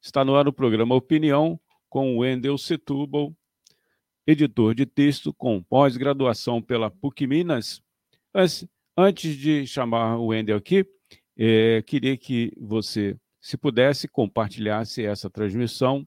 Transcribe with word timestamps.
Está 0.00 0.24
no 0.24 0.34
ar 0.34 0.48
o 0.48 0.52
programa 0.52 0.94
Opinião 0.94 1.60
com 1.88 2.18
Wendel 2.18 2.56
Setúbal, 2.56 3.34
editor 4.26 4.74
de 4.74 4.86
texto 4.86 5.32
com 5.34 5.62
pós-graduação 5.62 6.62
pela 6.62 6.90
PUC 6.90 7.26
Minas. 7.26 7.82
Antes 8.96 9.36
de 9.36 9.66
chamar 9.66 10.18
o 10.18 10.26
Wendel 10.26 10.56
aqui, 10.56 10.86
é, 11.36 11.82
queria 11.82 12.16
que 12.16 12.52
você, 12.56 13.16
se 13.40 13.56
pudesse, 13.56 14.08
compartilhasse 14.08 15.04
essa 15.04 15.28
transmissão. 15.28 16.06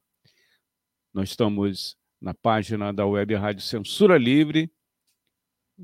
Nós 1.13 1.29
estamos 1.29 1.97
na 2.21 2.33
página 2.33 2.91
da 2.93 3.05
Web 3.05 3.35
Rádio 3.35 3.61
Censura 3.61 4.17
Livre, 4.17 4.71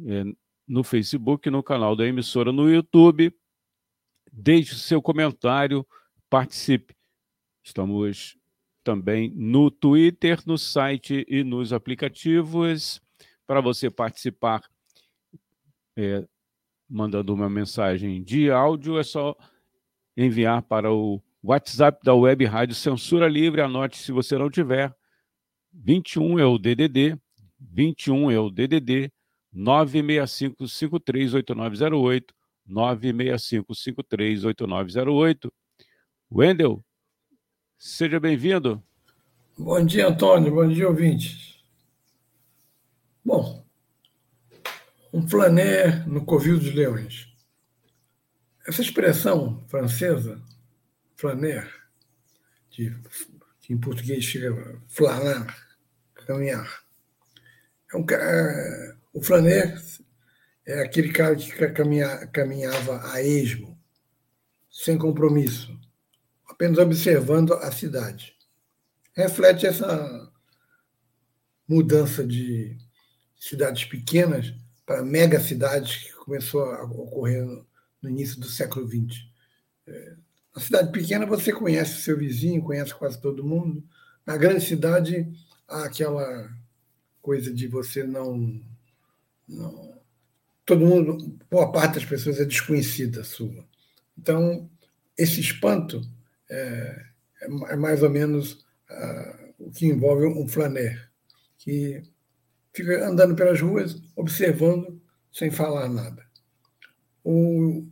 é, 0.07 0.23
no 0.67 0.83
Facebook, 0.83 1.49
no 1.49 1.63
canal 1.63 1.95
da 1.95 2.05
emissora 2.05 2.51
no 2.51 2.69
YouTube 2.69 3.33
Deixe 4.31 4.75
seu 4.75 5.01
comentário, 5.01 5.85
participe. 6.29 6.95
Estamos 7.69 8.35
também 8.83 9.31
no 9.35 9.69
Twitter, 9.69 10.39
no 10.45 10.57
site 10.57 11.23
e 11.29 11.43
nos 11.43 11.71
aplicativos. 11.71 12.99
Para 13.45 13.61
você 13.61 13.91
participar, 13.91 14.63
é, 15.95 16.27
mandando 16.89 17.31
uma 17.33 17.47
mensagem 17.47 18.23
de 18.23 18.49
áudio, 18.49 18.97
é 18.97 19.03
só 19.03 19.37
enviar 20.17 20.63
para 20.63 20.91
o 20.91 21.21
WhatsApp 21.43 22.03
da 22.03 22.15
Web 22.15 22.43
Rádio 22.45 22.73
Censura 22.73 23.27
Livre. 23.27 23.61
Anote 23.61 23.97
se 23.97 24.11
você 24.11 24.35
não 24.35 24.49
tiver. 24.49 24.91
21 25.71 26.39
é 26.39 26.45
o 26.45 26.57
DDD, 26.57 27.15
21 27.59 28.31
é 28.31 28.39
o 28.39 28.49
DDD 28.49 29.11
965 29.53 30.67
538908 30.67 32.33
965538908. 32.67 35.51
Wendel, 36.31 36.83
seja 37.79 38.19
bem-vindo. 38.19 38.83
Bom 39.57 39.83
dia, 39.85 40.07
Antônio. 40.07 40.53
Bom 40.53 40.67
dia, 40.67 40.87
ouvintes. 40.87 41.63
Bom, 43.23 43.65
um 45.13 45.25
flané 45.25 46.03
no 46.05 46.25
covil 46.25 46.59
dos 46.59 46.73
leões. 46.73 47.33
Essa 48.67 48.81
expressão 48.81 49.65
francesa, 49.69 50.43
flaner, 51.15 51.73
de, 52.69 52.95
que 53.61 53.73
em 53.73 53.77
português 53.77 54.25
chega 54.25 54.81
flanar, 54.87 55.57
caminhar, 56.27 56.83
é 57.93 57.97
um, 57.97 58.05
é, 58.11 58.95
o 59.13 59.21
flaner 59.21 59.81
é 60.65 60.81
aquele 60.81 61.11
cara 61.11 61.35
que 61.35 61.51
caminha, 61.69 62.27
caminhava 62.27 63.09
a 63.11 63.23
esmo, 63.23 63.79
sem 64.69 64.97
compromisso, 64.97 65.79
apenas 66.59 66.77
observando 66.77 67.53
a 67.53 67.71
cidade. 67.71 68.35
Reflete 69.13 69.65
essa 69.65 70.29
mudança 71.65 72.21
de 72.21 72.77
cidades 73.39 73.85
pequenas 73.85 74.53
para 74.85 75.01
megacidades 75.01 76.03
que 76.03 76.13
começou 76.15 76.63
a 76.65 76.83
ocorrer 76.83 77.45
no, 78.01 78.09
início 78.09 78.41
do 78.41 78.47
século 78.47 78.85
XX. 78.85 79.23
É, 79.87 80.15
na 80.53 80.61
cidade 80.61 80.91
pequena 80.91 81.25
você 81.25 81.53
conhece 81.53 81.97
o 81.97 82.01
seu 82.01 82.17
vizinho, 82.17 82.61
conhece 82.61 82.93
quase 82.93 83.21
todo 83.21 83.45
mundo. 83.45 83.81
Na 84.25 84.35
grande 84.35 84.65
cidade 84.65 85.31
há 85.65 85.85
aquela 85.85 86.53
coisa 87.21 87.53
de 87.53 87.67
você 87.67 88.03
não, 88.03 88.61
não 89.47 89.97
todo 90.65 90.85
mundo, 90.85 91.39
boa 91.49 91.71
parte 91.71 91.95
das 91.95 92.05
pessoas 92.05 92.37
é 92.37 92.43
desconhecida 92.43 93.23
sua. 93.23 93.65
Então, 94.17 94.69
esse 95.17 95.39
espanto 95.39 96.01
é, 96.49 97.05
é 97.69 97.75
mais 97.75 98.03
ou 98.03 98.09
menos 98.09 98.53
uh, 98.89 99.53
o 99.59 99.71
que 99.71 99.85
envolve 99.85 100.25
um 100.25 100.47
flaner, 100.47 101.09
que 101.57 102.01
fica 102.73 103.07
andando 103.07 103.35
pelas 103.35 103.59
ruas, 103.61 104.01
observando, 104.15 105.01
sem 105.31 105.51
falar 105.51 105.87
nada. 105.89 106.25
O 107.23 107.85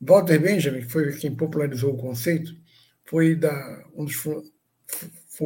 Walter 0.00 0.38
Benjamin, 0.38 0.80
que 0.80 0.90
foi 0.90 1.16
quem 1.16 1.34
popularizou 1.34 1.94
o 1.94 1.98
conceito, 1.98 2.54
foi 3.04 3.34
da, 3.34 3.84
um 3.94 4.04
dos 4.04 4.16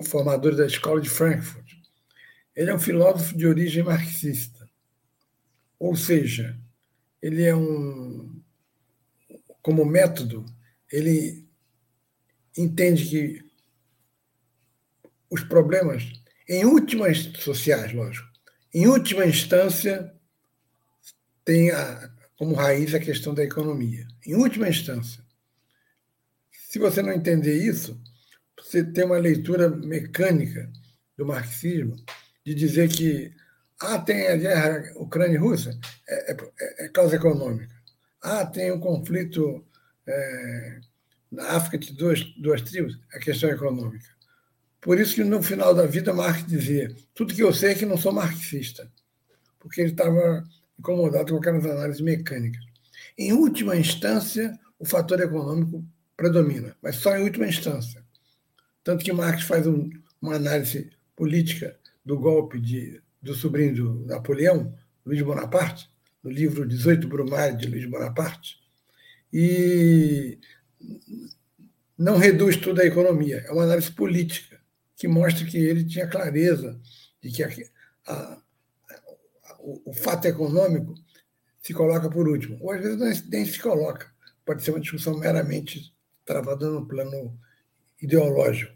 formadores 0.09 0.59
da 0.59 0.66
Escola 0.66 1.00
de 1.00 1.09
Frankfurt. 1.09 1.71
Ele 2.54 2.71
é 2.71 2.75
um 2.75 2.78
filósofo 2.78 3.37
de 3.37 3.47
origem 3.47 3.82
marxista. 3.82 4.69
Ou 5.78 5.97
seja, 5.97 6.59
ele 7.22 7.44
é 7.44 7.54
um 7.54 8.41
como 9.62 9.84
método, 9.84 10.44
ele 10.91 11.47
entende 12.56 13.05
que 13.09 13.50
os 15.31 15.44
problemas, 15.44 16.05
em 16.49 16.65
últimas 16.65 17.19
sociais, 17.38 17.93
lógico, 17.93 18.28
em 18.75 18.87
última 18.87 19.25
instância, 19.25 20.12
tem 21.44 21.71
a, 21.71 22.10
como 22.37 22.55
raiz 22.55 22.94
a 22.94 23.00
questão 23.00 23.34
da 23.34 23.44
economia. 23.44 24.06
Em 24.27 24.34
última 24.34 24.69
instância. 24.69 25.25
Se 26.69 26.78
você 26.78 27.03
não 27.03 27.12
entender 27.12 27.56
isso, 27.56 28.00
você 28.56 28.84
tem 28.84 29.05
uma 29.05 29.19
leitura 29.19 29.69
mecânica 29.69 30.71
do 31.16 31.27
marxismo 31.27 31.97
de 32.44 32.55
dizer 32.55 32.89
que 32.89 33.34
ah, 33.81 33.99
tem 33.99 34.28
a 34.28 34.37
guerra 34.37 34.93
Ucrânia-Rússia, 34.97 35.78
é, 36.09 36.33
é, 36.33 36.84
é, 36.84 36.89
causa 36.91 37.16
econômica. 37.16 37.75
Ah, 38.22 38.44
tem 38.44 38.71
um 38.71 38.78
conflito 38.78 39.65
é, 40.06 40.81
na 41.31 41.53
África 41.53 41.79
de 41.79 41.93
duas, 41.93 42.23
duas 42.37 42.63
tribos, 42.63 42.99
é 43.13 43.19
questão 43.19 43.51
econômica. 43.51 44.09
Por 44.81 44.99
isso 44.99 45.15
que 45.15 45.25
no 45.25 45.43
final 45.43 45.75
da 45.75 45.87
vida 45.87 46.13
Marx 46.13 46.47
dizia, 46.47 46.95
tudo 47.15 47.35
que 47.35 47.43
eu 47.43 47.53
sei 47.53 47.73
é 47.73 47.75
que 47.75 47.87
não 47.87 47.97
sou 47.97 48.13
marxista, 48.13 48.91
porque 49.59 49.81
ele 49.81 49.91
estava 49.91 50.45
incomodado 50.79 51.33
com 51.33 51.39
aquelas 51.39 51.65
análises 51.67 52.01
mecânicas. 52.01 52.65
Em 53.19 53.33
última 53.33 53.77
instância, 53.77 54.59
o 54.79 54.85
fator 54.87 55.21
econômico 55.21 55.85
predomina, 56.17 56.75
mas 56.83 56.97
só 56.97 57.17
em 57.17 57.23
última 57.23 57.47
instância. 57.47 58.03
Tanto 58.83 59.05
que 59.05 59.13
Marx 59.13 59.43
faz 59.43 59.67
um, 59.67 59.91
uma 60.21 60.37
análise 60.37 60.91
política 61.15 61.79
do 62.05 62.19
golpe 62.19 62.59
de 62.59 63.03
do 63.23 63.35
sobrinho 63.35 63.75
do 63.75 64.07
Napoleão, 64.07 64.75
Luiz 65.05 65.21
Bonaparte, 65.21 65.91
no 66.23 66.31
livro 66.31 66.67
18 66.67 67.07
Brumário 67.07 67.57
de 67.57 67.67
Luiz 67.67 67.85
Bonaparte, 67.85 68.59
e 69.33 70.39
não 71.97 72.17
reduz 72.17 72.57
tudo 72.57 72.81
à 72.81 72.87
economia, 72.87 73.45
é 73.47 73.53
uma 73.53 73.65
análise 73.65 73.91
política 73.93 74.61
que 74.97 75.07
mostra 75.07 75.47
que 75.47 75.59
ele 75.59 75.85
tinha 75.85 76.07
clareza 76.07 76.81
de 77.21 77.31
que 77.31 77.43
a, 77.43 77.53
a, 78.07 78.43
o, 79.59 79.91
o, 79.91 79.93
fato 79.93 80.27
econômico 80.27 80.95
se 81.63 81.75
coloca 81.75 82.09
por 82.09 82.27
último, 82.27 82.59
ou 82.60 82.72
às 82.72 82.81
vezes 82.81 83.28
nem 83.28 83.45
se 83.45 83.59
coloca, 83.60 84.10
pode 84.45 84.63
ser 84.63 84.71
uma 84.71 84.81
discussão 84.81 85.19
meramente 85.19 85.95
travada 86.25 86.71
no 86.71 86.87
plano 86.87 87.39
ideológico, 88.01 88.75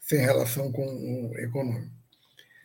sem 0.00 0.20
relação 0.20 0.70
com 0.70 1.30
o 1.30 1.38
econômico. 1.38 1.92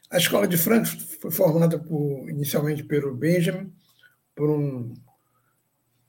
A 0.09 0.17
escola 0.17 0.47
de 0.47 0.57
Frankfurt 0.57 1.01
foi 1.19 1.31
formada 1.31 1.79
por, 1.79 2.29
inicialmente 2.29 2.83
pelo 2.83 3.15
Benjamin, 3.15 3.73
por 4.35 4.49
um, 4.49 4.93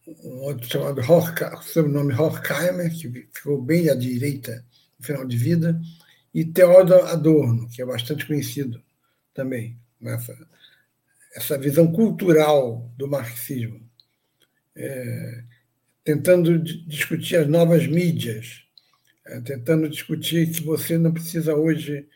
um 0.07 0.43
outro 0.43 0.69
chamado 0.69 1.01
Horkheimer, 1.01 1.63
sobrenome 1.63 2.13
Horkheimer, 2.13 2.93
que 2.93 3.29
ficou 3.33 3.61
bem 3.61 3.89
à 3.89 3.95
direita 3.95 4.65
no 4.99 5.05
final 5.05 5.25
de 5.27 5.37
vida, 5.37 5.81
e 6.33 6.45
Theodor 6.45 7.07
Adorno, 7.07 7.69
que 7.69 7.81
é 7.81 7.87
bastante 7.87 8.27
conhecido 8.27 8.83
também, 9.33 9.79
nessa 10.01 10.37
essa 11.35 11.59
visão 11.59 11.91
cultural 11.91 12.89
do 12.97 13.09
marxismo, 13.09 13.81
é, 14.77 15.43
tentando 16.05 16.59
discutir 16.59 17.37
as 17.37 17.49
novas 17.49 17.87
mídias, 17.87 18.63
é, 19.27 19.41
tentando 19.41 19.89
discutir 19.89 20.53
que 20.53 20.63
você 20.63 20.97
não 20.97 21.13
precisa 21.13 21.55
hoje 21.57 22.07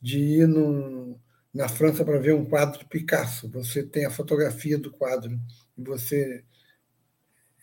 de 0.00 0.18
ir 0.18 0.46
num, 0.46 1.18
na 1.52 1.68
França 1.68 2.04
para 2.04 2.20
ver 2.20 2.34
um 2.34 2.44
quadro 2.44 2.78
de 2.78 2.84
Picasso. 2.84 3.50
Você 3.50 3.82
tem 3.82 4.04
a 4.06 4.10
fotografia 4.10 4.78
do 4.78 4.92
quadro 4.92 5.36
e 5.76 5.82
você 5.82 6.44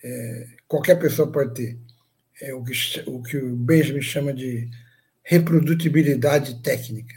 é, 0.06 0.48
qualquer 0.68 1.00
pessoa 1.00 1.32
pode 1.32 1.54
ter. 1.56 1.80
É 2.40 2.54
o 2.54 2.64
que 2.64 2.74
o 3.08 3.24
que 3.24 3.38
o 3.38 3.56
Benjamin 3.56 4.02
chama 4.02 4.34
de 4.34 4.70
reprodutibilidade 5.24 6.62
técnica, 6.62 7.16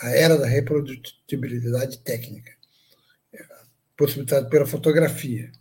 a 0.00 0.08
era 0.10 0.38
da 0.38 0.46
reprodutibilidade 0.46 1.98
técnica, 1.98 2.52
possibilitada 3.96 4.48
pela 4.48 4.64
fotografia. 4.64 5.52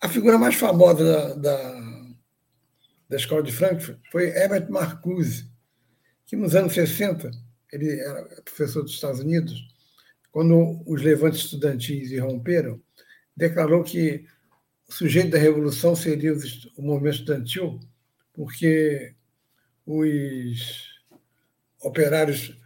A 0.00 0.08
figura 0.08 0.36
mais 0.36 0.56
famosa 0.56 1.04
da, 1.04 1.34
da, 1.34 1.80
da 3.08 3.16
Escola 3.16 3.42
de 3.42 3.52
Frankfurt 3.52 3.98
foi 4.12 4.28
Herbert 4.28 4.68
Marcuse, 4.68 5.50
que 6.26 6.36
nos 6.36 6.54
anos 6.54 6.74
60, 6.74 7.30
ele 7.72 7.98
era 8.00 8.42
professor 8.42 8.82
dos 8.82 8.92
Estados 8.92 9.20
Unidos, 9.20 9.66
quando 10.30 10.82
os 10.86 11.00
levantes 11.00 11.40
estudantis 11.40 12.10
irromperam, 12.10 12.80
declarou 13.34 13.82
que 13.82 14.26
o 14.90 14.92
sujeito 14.92 15.30
da 15.30 15.38
revolução 15.38 15.94
seria 15.94 16.34
o 16.76 16.82
movimento 16.82 17.20
estudantil, 17.20 17.78
porque 18.32 19.14
os 19.86 21.00
operários 21.80 22.60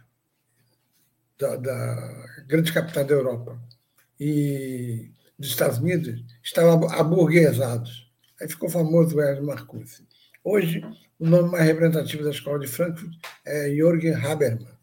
da, 1.37 1.55
da 1.55 2.25
grande 2.47 2.73
capital 2.73 3.05
da 3.05 3.13
Europa 3.13 3.61
e 4.19 5.11
dos 5.37 5.49
Estados 5.49 5.77
Unidos 5.77 6.25
estavam 6.43 6.89
aburguesados. 6.89 8.11
Aí 8.41 8.49
ficou 8.49 8.69
famoso 8.69 9.15
o 9.15 9.21
Ernst 9.21 9.43
Marcuse. 9.43 10.07
Hoje, 10.43 10.81
o 11.19 11.27
nome 11.27 11.51
mais 11.51 11.65
representativo 11.65 12.23
da 12.23 12.31
escola 12.31 12.57
de 12.57 12.67
Frankfurt 12.67 13.13
é 13.45 13.69
Jürgen 13.69 14.15
Habermas. 14.15 14.73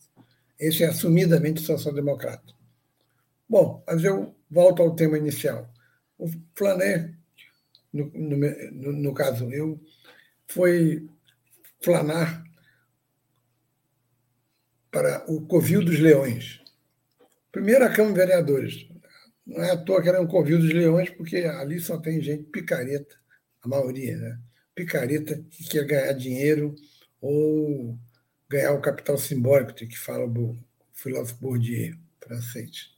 Esse 0.61 0.85
é 0.85 0.87
assumidamente 0.87 1.61
social-democrata. 1.61 2.55
Bom, 3.49 3.83
mas 3.85 4.05
eu 4.05 4.33
volto 4.49 4.81
ao 4.81 4.94
tema 4.94 5.19
inicial. 5.19 5.69
O 6.17 6.29
Flaner, 6.55 7.21
no, 7.93 8.11
no, 8.11 8.93
no 8.93 9.15
caso 9.15 9.50
eu, 9.53 9.81
foi 10.49 11.09
flanar 11.83 12.43
para 14.91 15.25
o 15.31 15.47
Covil 15.47 15.85
dos 15.85 15.99
Leões. 15.99 16.61
Primeiro, 17.50 17.85
a 17.85 17.89
Câmara 17.89 18.12
de 18.12 18.21
Vereadores. 18.21 18.89
Não 19.47 19.62
é 19.62 19.71
à 19.71 19.77
toa 19.77 20.00
que 20.03 20.09
era 20.09 20.21
um 20.21 20.27
Covil 20.27 20.59
dos 20.59 20.73
Leões, 20.73 21.11
porque 21.11 21.39
ali 21.39 21.81
só 21.81 21.99
tem 21.99 22.21
gente 22.21 22.44
picareta, 22.44 23.17
a 23.62 23.69
maioria, 23.69 24.17
né? 24.17 24.39
Picareta 24.75 25.43
que 25.50 25.69
quer 25.69 25.85
ganhar 25.85 26.12
dinheiro 26.12 26.75
ou 27.21 27.99
ganhar 28.49 28.73
o 28.73 28.81
capital 28.81 29.19
simbólico, 29.19 29.75
que 29.75 29.99
fala 29.99 30.27
o 30.27 30.56
filósofo 30.93 31.41
Bourdieu, 31.41 31.94
francês. 32.21 32.91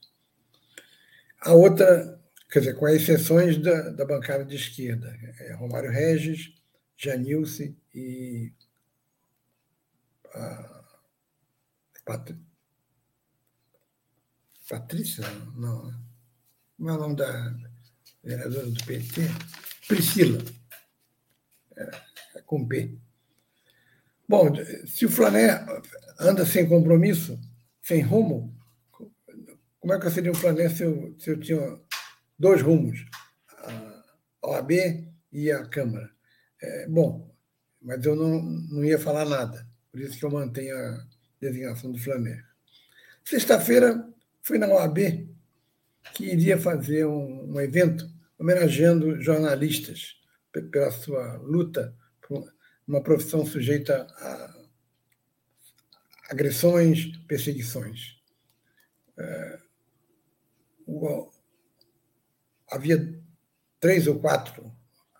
A 1.41 1.53
outra, 1.53 2.19
quer 2.55 2.59
dizer, 2.59 2.75
com 2.75 2.87
exceções 2.87 3.57
da, 3.57 3.89
da 3.89 4.05
bancada 4.05 4.45
de 4.45 4.55
esquerda, 4.55 5.13
é 5.41 5.51
Romário 5.55 5.91
Regis, 5.91 6.53
Janilce 6.95 7.77
e 7.93 8.53
a 10.33 10.85
Pat... 12.05 12.31
Patrícia? 14.69 15.25
Não. 15.53 15.93
Como 16.77 16.89
é 16.89 16.93
o 16.93 16.97
nome 16.97 17.17
da 17.17 17.53
vereadora 18.23 18.71
do 18.71 18.85
PT? 18.85 19.23
Priscila. 19.89 20.41
É, 21.75 21.91
é 22.35 22.41
com 22.43 22.65
P. 22.65 22.97
Bom, 24.29 24.47
se 24.87 25.05
o 25.05 25.09
Flané 25.09 25.65
anda 26.17 26.45
sem 26.45 26.69
compromisso, 26.69 27.37
sem 27.81 28.01
rumo, 28.01 28.57
como 29.81 29.93
é 29.93 29.99
que 29.99 30.07
eu 30.07 30.11
seria 30.11 30.31
um 30.31 30.35
Flané 30.35 30.69
se 30.69 30.83
eu, 30.83 31.13
se 31.19 31.31
eu 31.31 31.37
tinha 31.37 31.84
dois 32.37 32.61
rumos, 32.61 33.05
a 34.43 34.47
OAB 34.47 34.71
e 35.31 35.51
a 35.51 35.65
Câmara? 35.65 36.09
É, 36.61 36.87
bom, 36.87 37.33
mas 37.81 38.03
eu 38.05 38.15
não, 38.15 38.41
não 38.41 38.83
ia 38.83 38.99
falar 38.99 39.25
nada, 39.25 39.67
por 39.91 39.99
isso 39.99 40.17
que 40.17 40.25
eu 40.25 40.31
mantenho 40.31 40.77
a 40.77 41.05
designação 41.39 41.91
do 41.91 41.99
Flamengo. 41.99 42.43
Sexta-feira 43.23 44.07
fui 44.41 44.57
na 44.57 44.67
OAB, 44.67 45.27
que 46.13 46.25
iria 46.25 46.57
fazer 46.57 47.05
um, 47.05 47.53
um 47.53 47.59
evento 47.59 48.07
homenageando 48.37 49.19
jornalistas 49.21 50.15
pela 50.71 50.91
sua 50.91 51.37
luta 51.37 51.95
por 52.21 52.53
uma 52.87 53.01
profissão 53.01 53.45
sujeita 53.45 54.07
a 54.19 54.55
agressões, 56.29 57.17
perseguições. 57.27 58.17
É, 59.17 59.59
o, 60.85 61.29
havia 62.69 63.21
três 63.79 64.07
ou 64.07 64.19
quatro 64.19 64.71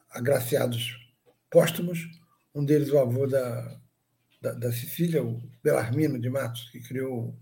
agraciados 0.10 0.98
póstumos, 1.50 2.00
um 2.54 2.64
deles 2.64 2.90
o 2.90 2.98
avô 2.98 3.28
da, 3.28 3.80
da, 4.42 4.52
da 4.54 4.72
Sicília, 4.72 5.24
o 5.24 5.42
Belarmino 5.64 6.20
de 6.20 6.30
Matos, 6.30 6.70
que 6.70 6.80
criou 6.80 7.38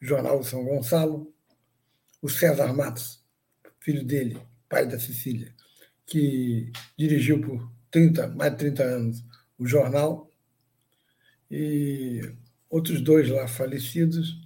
o 0.00 0.04
jornal 0.04 0.42
São 0.42 0.64
Gonçalo, 0.64 1.32
o 2.22 2.28
César 2.28 2.72
Matos, 2.72 3.24
filho 3.80 4.04
dele, 4.04 4.40
pai 4.68 4.86
da 4.86 4.98
Sicília, 4.98 5.54
que 6.04 6.70
dirigiu 6.98 7.40
por 7.40 7.72
30, 7.90 8.28
mais 8.28 8.52
de 8.52 8.58
30 8.58 8.82
anos 8.82 9.24
o 9.58 9.66
jornal, 9.66 10.30
e 11.50 12.20
outros 12.68 13.00
dois 13.00 13.28
lá 13.28 13.46
falecidos, 13.46 14.40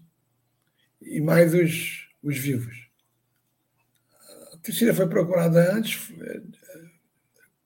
e 1.01 1.21
mais 1.21 1.55
os, 1.55 2.09
os 2.23 2.37
vivos. 2.37 2.90
A 4.63 4.67
Sicília 4.67 4.95
foi 4.95 5.09
procurada 5.09 5.75
antes, 5.75 6.13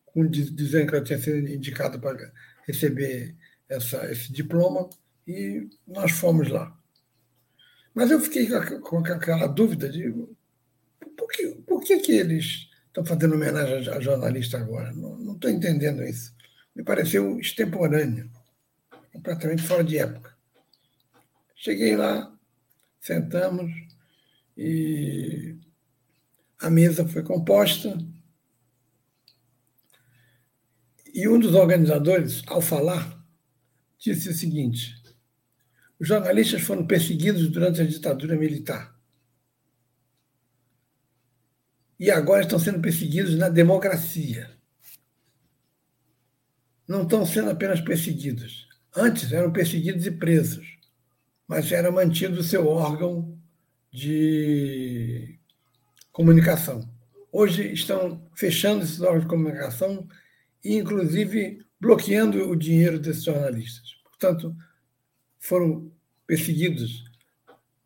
com, 0.07 0.27
dizendo 0.29 0.89
que 0.89 0.95
ela 0.95 1.05
tinha 1.05 1.19
sido 1.19 1.49
indicada 1.49 1.99
para 1.99 2.33
receber 2.67 3.35
essa, 3.69 4.11
esse 4.11 4.33
diploma 4.33 4.89
e 5.27 5.69
nós 5.87 6.13
fomos 6.13 6.49
lá. 6.49 6.77
Mas 7.93 8.11
eu 8.11 8.21
fiquei 8.21 8.49
com 8.81 8.99
aquela 8.99 9.47
dúvida 9.47 9.89
de 9.89 10.13
por 11.17 11.29
que, 11.29 11.49
por 11.67 11.83
que, 11.83 11.99
que 11.99 12.13
eles 12.13 12.69
estão 12.87 13.05
fazendo 13.05 13.35
homenagem 13.35 13.89
a 13.93 14.01
jornalista 14.01 14.59
agora? 14.59 14.93
Não 14.93 15.35
estou 15.35 15.51
entendendo 15.51 16.03
isso. 16.03 16.35
Me 16.75 16.83
pareceu 16.83 17.39
extemporâneo, 17.39 18.31
completamente 19.13 19.63
fora 19.63 19.85
de 19.85 19.99
época. 19.99 20.35
Cheguei 21.57 21.97
lá, 21.97 22.33
sentamos 23.01 23.71
e 24.57 25.57
a 26.65 26.71
mesa 26.71 27.07
foi 27.07 27.23
composta. 27.23 27.99
E 31.13 31.29
um 31.29 31.39
dos 31.39 31.55
organizadores, 31.55 32.43
ao 32.47 32.63
falar, 32.63 33.23
disse 33.99 34.31
o 34.31 34.35
seguinte: 34.35 34.95
os 36.01 36.09
jornalistas 36.09 36.63
foram 36.63 36.87
perseguidos 36.87 37.49
durante 37.51 37.83
a 37.83 37.87
ditadura 37.87 38.37
militar. 38.37 38.99
E 42.01 42.11
agora 42.11 42.43
estão 42.43 42.59
sendo 42.59 42.81
perseguidos 42.81 43.37
na 43.37 43.51
democracia. 43.51 44.51
Não 46.89 47.03
estão 47.03 47.25
sendo 47.27 47.51
apenas 47.51 47.81
perseguidos. 47.81 48.67
Antes 48.97 49.33
eram 49.33 49.53
perseguidos 49.53 50.07
e 50.07 50.11
presos, 50.11 50.67
mas 51.47 51.71
era 51.71 51.93
mantido 51.93 52.41
o 52.41 52.45
seu 52.45 52.67
órgão 52.67 53.39
de 53.93 55.39
comunicação. 56.15 56.89
Hoje 57.31 57.71
estão 57.75 58.27
fechando 58.35 58.85
esses 58.85 59.03
órgãos 59.03 59.25
de 59.25 59.29
comunicação 59.29 60.09
e, 60.65 60.77
inclusive, 60.77 61.63
bloqueando 61.79 62.49
o 62.49 62.57
dinheiro 62.57 62.99
desses 62.99 63.25
jornalistas 63.25 63.95
portanto, 64.25 64.57
foram 65.39 65.93
perseguidos 66.27 67.05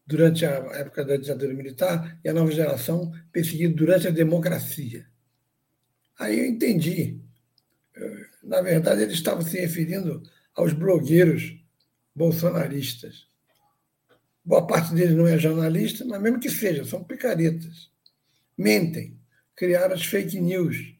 durante 0.07 0.47
a 0.47 0.51
época 0.51 1.05
da 1.05 1.17
ditadura 1.17 1.53
militar 1.53 2.19
e 2.25 2.29
a 2.29 2.33
nova 2.33 2.53
geração 2.53 3.13
perseguida 3.33 3.75
durante 3.75 4.07
a 4.07 4.13
democracia. 4.13 5.07
Aí 6.19 6.39
eu 6.39 6.47
entendi. 6.47 7.21
Na 8.43 8.63
verdade, 8.63 9.03
eles 9.03 9.15
estavam 9.15 9.43
se 9.43 9.59
referindo 9.59 10.23
aos 10.55 10.73
blogueiros 10.73 11.61
bolsonaristas. 12.15 13.27
Boa 14.45 14.67
parte 14.67 14.95
deles 14.95 15.15
não 15.15 15.27
é 15.27 15.39
jornalista, 15.39 16.05
mas 16.05 16.23
mesmo 16.23 16.41
que 16.41 16.49
seja, 16.49 16.85
são 16.85 17.05
picaretas. 17.05 17.91
Mentem, 18.59 19.17
criaram 19.55 19.95
as 19.95 20.05
fake 20.05 20.41
news 20.41 20.93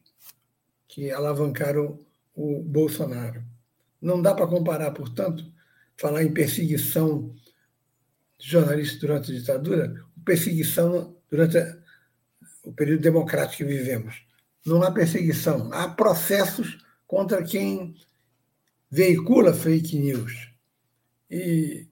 que 0.87 1.11
alavancaram 1.11 1.99
o 2.33 2.63
Bolsonaro. 2.63 3.43
Não 4.01 4.21
dá 4.21 4.33
para 4.33 4.47
comparar, 4.47 4.91
portanto, 4.91 5.45
falar 5.97 6.23
em 6.23 6.33
perseguição 6.33 7.35
de 8.37 8.49
jornalistas 8.49 8.99
durante 8.99 9.31
a 9.31 9.35
ditadura, 9.35 10.05
perseguição 10.23 11.17
durante 11.29 11.57
o 12.63 12.71
período 12.71 13.01
democrático 13.01 13.57
que 13.57 13.65
vivemos. 13.65 14.23
Não 14.65 14.81
há 14.81 14.91
perseguição, 14.91 15.69
há 15.73 15.89
processos 15.89 16.77
contra 17.05 17.43
quem 17.43 17.95
veicula 18.89 19.53
fake 19.53 19.97
news. 19.97 20.49
E 21.29 21.87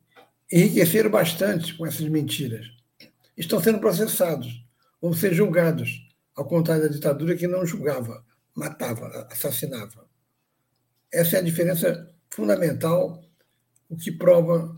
enriqueceram 0.51 1.09
bastante 1.09 1.75
com 1.75 1.86
essas 1.86 2.07
mentiras. 2.07 2.65
Estão 3.36 3.62
sendo 3.62 3.79
processados, 3.79 4.65
vão 5.01 5.13
ser 5.13 5.33
julgados, 5.33 6.07
ao 6.35 6.47
contrário 6.47 6.83
da 6.83 6.89
ditadura 6.89 7.35
que 7.35 7.47
não 7.47 7.65
julgava, 7.65 8.23
matava, 8.55 9.27
assassinava. 9.31 10.07
Essa 11.11 11.37
é 11.37 11.39
a 11.39 11.43
diferença 11.43 12.13
fundamental 12.29 13.23
o 13.89 13.95
que 13.95 14.11
prova 14.11 14.75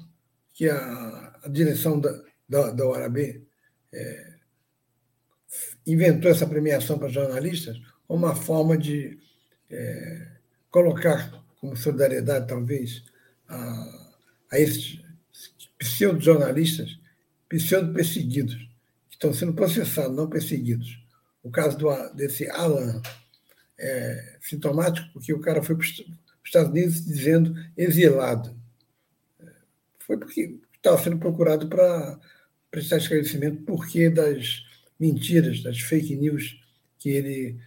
que 0.53 0.69
a, 0.69 1.39
a 1.43 1.47
direção 1.49 1.99
da, 1.99 2.23
da, 2.47 2.71
da 2.71 2.85
OAB 2.85 3.17
é, 3.91 4.33
inventou 5.85 6.29
essa 6.29 6.45
premiação 6.45 6.99
para 6.99 7.07
jornalistas 7.09 7.79
uma 8.07 8.35
forma 8.35 8.77
de 8.77 9.19
é, 9.69 10.27
colocar 10.69 11.31
como 11.59 11.75
solidariedade, 11.75 12.47
talvez, 12.47 13.03
a, 13.47 14.17
a 14.51 14.59
esses 14.59 14.99
pseudo-jornalistas, 15.77 16.99
pseudo-perseguidos, 17.47 18.67
estão 19.19 19.33
sendo 19.33 19.53
processados, 19.53 20.15
não 20.15 20.29
perseguidos. 20.29 20.97
O 21.43 21.51
caso 21.51 21.77
do, 21.77 21.89
desse 22.13 22.49
Alan 22.49 23.01
é 23.77 24.37
sintomático, 24.41 25.11
porque 25.11 25.33
o 25.33 25.41
cara 25.41 25.61
foi 25.61 25.75
para 25.75 25.83
os 25.83 26.03
Estados 26.43 26.69
Unidos 26.71 27.05
dizendo 27.05 27.53
exilado. 27.75 28.57
Foi 29.99 30.17
porque 30.17 30.57
estava 30.73 31.01
sendo 31.03 31.19
procurado 31.19 31.67
para 31.67 32.17
prestar 32.71 32.97
esclarecimento 32.97 33.63
por 33.63 33.85
que 33.87 34.09
das 34.09 34.63
mentiras, 34.97 35.61
das 35.61 35.79
fake 35.79 36.15
news 36.15 36.57
que 36.97 37.09
ele 37.09 37.59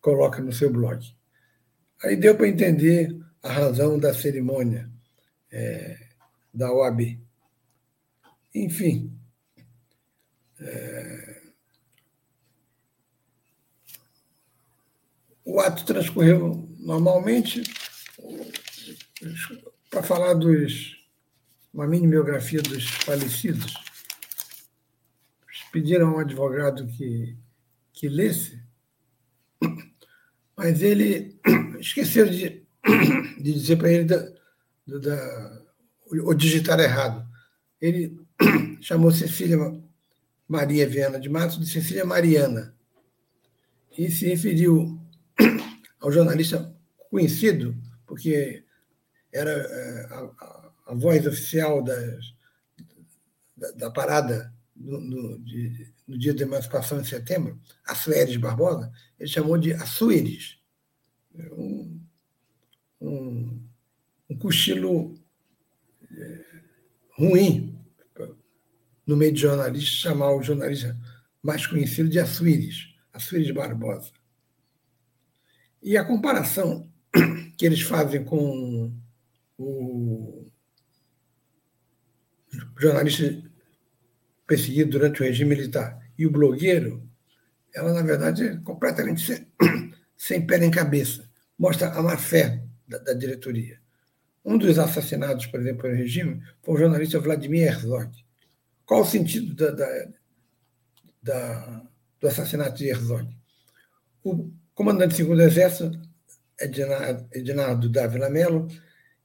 coloca 0.00 0.40
no 0.40 0.52
seu 0.52 0.70
blog. 0.70 1.04
Aí 2.02 2.16
deu 2.16 2.36
para 2.36 2.48
entender 2.48 3.16
a 3.42 3.52
razão 3.52 3.98
da 3.98 4.14
cerimônia 4.14 4.90
é, 5.50 5.98
da 6.52 6.72
OAB. 6.72 7.20
Enfim, 8.54 9.16
é, 10.60 10.91
o 15.52 15.60
ato 15.60 15.84
transcorreu 15.84 16.66
normalmente. 16.78 17.62
Para 19.90 20.02
falar 20.02 20.32
dos 20.32 20.96
uma 21.72 21.86
mini 21.86 22.06
biografia 22.06 22.60
dos 22.62 22.86
falecidos, 22.88 23.74
pediram 25.70 26.08
a 26.08 26.16
um 26.16 26.18
advogado 26.18 26.86
que, 26.86 27.36
que 27.92 28.08
lesse, 28.08 28.62
mas 30.56 30.82
ele 30.82 31.38
esqueceu 31.80 32.28
de, 32.28 32.66
de 33.38 33.52
dizer 33.52 33.76
para 33.76 33.90
ele 33.90 34.04
da, 34.04 34.18
da, 34.86 35.62
o 36.10 36.34
digitar 36.34 36.80
errado. 36.80 37.26
Ele 37.80 38.18
chamou 38.80 39.10
Cecília 39.10 39.58
Maria 40.48 40.88
Viana 40.88 41.20
de 41.20 41.28
Matos 41.28 41.58
de 41.58 41.66
Cecília 41.66 42.04
Mariana 42.04 42.74
e 43.96 44.10
se 44.10 44.26
referiu 44.26 45.01
ao 46.02 46.10
jornalista 46.12 46.74
conhecido, 47.08 47.74
porque 48.06 48.64
era 49.32 49.50
é, 49.50 50.06
a, 50.10 50.18
a, 50.18 50.72
a 50.88 50.94
voz 50.94 51.26
oficial 51.26 51.82
das, 51.82 52.34
da, 53.56 53.70
da 53.70 53.90
parada 53.90 54.52
no, 54.74 55.00
no, 55.00 55.38
de, 55.38 55.92
no, 56.06 56.18
dia 56.18 56.34
da 56.34 56.42
emancipação 56.42 57.00
em 57.00 57.04
setembro, 57.04 57.58
a 57.86 57.94
Barbosa, 58.38 58.92
ele 59.18 59.28
chamou 59.28 59.56
de 59.56 59.72
Açuíris. 59.72 60.58
Um, 61.52 62.00
um, 63.00 63.62
um 64.28 64.38
cochilo 64.38 65.14
é, 66.14 66.44
ruim 67.16 67.78
no 69.06 69.16
meio 69.16 69.32
de 69.32 69.40
jornalistas, 69.40 69.94
chamar 69.94 70.34
o 70.34 70.42
jornalista 70.42 70.98
mais 71.42 71.66
conhecido 71.66 72.08
de 72.08 72.18
Açuíris, 72.18 72.94
Açuíris 73.12 73.50
Barbosa. 73.50 74.12
E 75.82 75.96
a 75.96 76.04
comparação 76.04 76.88
que 77.58 77.66
eles 77.66 77.82
fazem 77.82 78.24
com 78.24 78.92
o 79.58 80.46
jornalista 82.78 83.42
perseguido 84.46 84.92
durante 84.92 85.20
o 85.20 85.24
regime 85.24 85.50
militar 85.50 85.98
e 86.18 86.26
o 86.26 86.30
blogueiro, 86.30 87.08
ela, 87.74 87.92
na 87.92 88.02
verdade, 88.02 88.44
é 88.44 88.56
completamente 88.58 89.24
sem, 89.24 89.46
sem 90.16 90.46
pé 90.46 90.58
nem 90.58 90.70
cabeça. 90.70 91.28
Mostra 91.58 91.88
a 91.88 92.02
má-fé 92.02 92.62
da, 92.86 92.98
da, 92.98 93.14
diretoria. 93.14 93.80
Um 94.44 94.58
dos 94.58 94.78
assassinados, 94.78 95.46
por 95.46 95.60
exemplo, 95.60 95.82
pelo 95.82 95.94
regime 95.94 96.42
foi 96.62 96.74
o 96.74 96.78
jornalista 96.78 97.18
Vladimir 97.18 97.68
Herzog. 97.68 98.10
Qual 98.84 99.02
o 99.02 99.06
sentido 99.06 99.54
da, 99.54 99.70
da, 99.70 100.08
da 101.22 101.82
do 102.20 102.28
assassinato 102.28 102.76
de 102.76 102.88
Herzog? 102.88 103.28
O 104.22 104.52
comandante 104.74 105.10
do 105.10 105.16
segundo 105.16 105.42
exército, 105.42 105.98
Ednardo, 106.58 107.88
Dávila 107.88 108.30
Mello, 108.30 108.68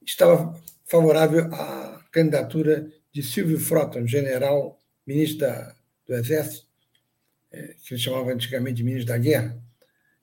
estava 0.05 0.53
favorável 0.85 1.53
à 1.53 2.03
candidatura 2.11 2.91
de 3.11 3.21
Silvio 3.21 3.59
Frota, 3.59 3.99
um 3.99 4.07
general 4.07 4.79
ministro 5.05 5.39
da, 5.39 5.75
do 6.05 6.15
Exército, 6.15 6.67
é, 7.51 7.75
que 7.83 7.93
ele 7.93 8.01
chamava 8.01 8.31
antigamente 8.31 8.77
de 8.77 8.83
ministro 8.83 9.07
da 9.07 9.17
Guerra, 9.17 9.57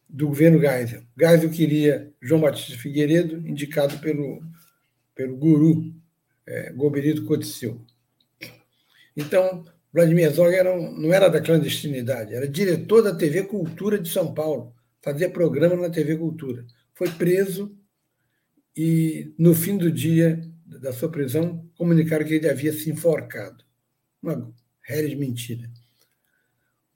do 0.08 0.28
governo 0.28 0.60
Geisel. 0.60 1.02
Geisel 1.18 1.50
queria 1.50 2.12
João 2.20 2.40
Batista 2.40 2.78
Figueiredo, 2.78 3.46
indicado 3.46 3.98
pelo, 3.98 4.42
pelo 5.14 5.36
guru 5.36 5.94
é, 6.46 6.72
Goberito 6.72 7.24
Cotisseu. 7.24 7.80
Então, 9.16 9.64
Vladimir 9.92 10.26
Herzog 10.26 10.54
era 10.54 10.76
não 10.76 11.12
era 11.12 11.28
da 11.28 11.40
clandestinidade, 11.40 12.34
era 12.34 12.48
diretor 12.48 13.02
da 13.02 13.14
TV 13.14 13.44
Cultura 13.44 13.98
de 13.98 14.08
São 14.08 14.34
Paulo, 14.34 14.74
fazia 15.04 15.28
programa 15.28 15.76
na 15.76 15.90
TV 15.90 16.16
Cultura. 16.16 16.64
Foi 16.94 17.10
preso 17.10 17.76
e, 18.74 19.34
no 19.38 19.54
fim 19.54 19.76
do 19.76 19.92
dia 19.92 20.42
da 20.64 20.94
sua 20.94 21.10
prisão, 21.10 21.68
comunicaram 21.76 22.24
que 22.24 22.34
ele 22.34 22.48
havia 22.48 22.72
se 22.72 22.90
enforcado. 22.90 23.62
Uma 24.22 24.50
Reres 24.80 25.14
mentira. 25.14 25.70